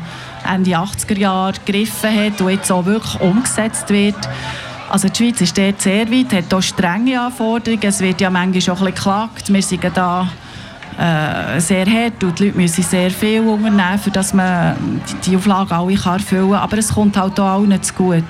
Ende 0.50 0.70
80er 0.70 1.18
Jahre 1.18 1.52
gegriffen 1.62 2.08
hat 2.08 2.40
und 2.40 2.48
jetzt 2.48 2.72
auch 2.72 2.86
wirklich 2.86 3.20
umgesetzt 3.20 3.90
wird. 3.90 4.16
Also 4.88 5.10
die 5.10 5.14
Schweiz 5.14 5.42
ist 5.42 5.58
dort 5.58 5.82
sehr 5.82 6.10
weit, 6.10 6.32
hat 6.32 6.54
auch 6.54 6.62
strenge 6.62 7.20
Anforderungen. 7.20 7.82
Es 7.82 8.00
wird 8.00 8.22
ja 8.22 8.30
manchmal 8.30 8.74
auch 8.74 8.80
ein 8.80 8.86
bisschen 8.86 8.94
geklagt. 8.94 9.52
Wir 9.52 9.62
sind 9.62 9.84
da 9.92 10.26
äh, 10.98 11.60
sehr 11.60 11.84
hart 11.84 12.24
und 12.24 12.38
die 12.38 12.46
Leute 12.46 12.56
müssen 12.56 12.82
sehr 12.82 13.10
viel 13.10 13.42
unternehmen, 13.42 14.00
damit 14.10 14.32
man 14.34 15.02
die 15.26 15.36
Auflagen 15.36 15.70
alle 15.70 15.92
erfüllen 15.92 16.50
kann. 16.50 16.60
Aber 16.60 16.78
es 16.78 16.94
kommt 16.94 17.14
halt 17.14 17.38
auch 17.38 17.60
allen 17.60 17.82
zu 17.82 17.92
gut. 17.92 18.24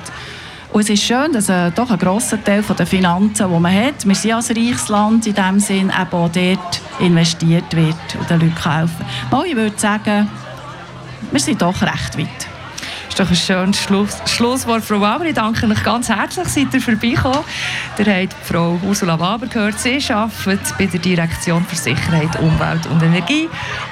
Und 0.70 0.82
es 0.82 0.90
ist 0.90 1.02
schön, 1.02 1.32
dass 1.32 1.48
äh, 1.48 1.70
doch 1.70 1.90
ein 1.90 1.98
grosser 1.98 2.42
Teil 2.42 2.62
der 2.62 2.86
Finanzen, 2.86 3.50
die 3.50 3.60
man 3.60 3.74
hat, 3.74 4.06
wir 4.06 4.14
sind 4.14 4.32
als 4.32 4.50
reiches 4.50 4.88
Land 4.88 5.26
in 5.26 5.34
dem 5.34 5.58
Sinn, 5.58 5.90
eben 5.90 6.12
auch 6.12 6.30
dort 6.30 6.80
investiert 7.00 7.74
wird 7.74 7.94
und 8.18 8.28
den 8.28 8.40
Leuten 8.40 8.72
helfen. 8.72 9.06
Mal, 9.30 9.46
ich 9.46 9.56
würde 9.56 9.78
sagen, 9.78 10.28
wir 11.30 11.40
sind 11.40 11.62
doch 11.62 11.80
recht 11.82 12.18
weit 12.18 12.57
ist 13.08 13.20
doch 13.20 13.28
ein 13.28 13.36
schönes 13.36 13.80
Schluss 13.80 14.16
Schlusswort, 14.26 14.84
Frau 14.84 15.00
Waber. 15.00 15.24
Ich 15.24 15.34
danke 15.34 15.66
euch 15.66 15.82
ganz 15.82 16.08
herzlich, 16.08 16.48
seid 16.48 16.74
ihr 16.74 16.80
vorbeigekommen. 16.80 17.40
Ihr 17.98 18.06
habt 18.06 18.34
Frau 18.44 18.78
Ursula 18.82 19.18
Waber 19.18 19.46
gehört. 19.46 19.78
Sie 19.78 19.98
arbeitet 20.12 20.76
bei 20.78 20.86
der 20.86 21.00
Direktion 21.00 21.64
für 21.64 21.76
Sicherheit, 21.76 22.38
Umwelt 22.40 22.86
und 22.86 23.02
Energie, 23.02 23.48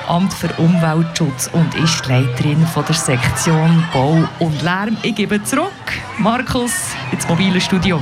Amt 0.09 0.33
für 0.33 0.53
Umweltschutz 0.55 1.51
und 1.53 1.75
ist 1.75 2.07
Leiterin 2.07 2.67
von 2.67 2.85
der 2.85 2.95
Sektion 2.95 3.85
Bau 3.93 4.29
und 4.39 4.63
Lärm. 4.63 4.97
Ich 5.03 5.15
gebe 5.15 5.43
zurück, 5.43 5.73
Markus, 6.19 6.73
ins 7.13 7.27
mobile 7.29 7.61
Studio. 7.61 8.01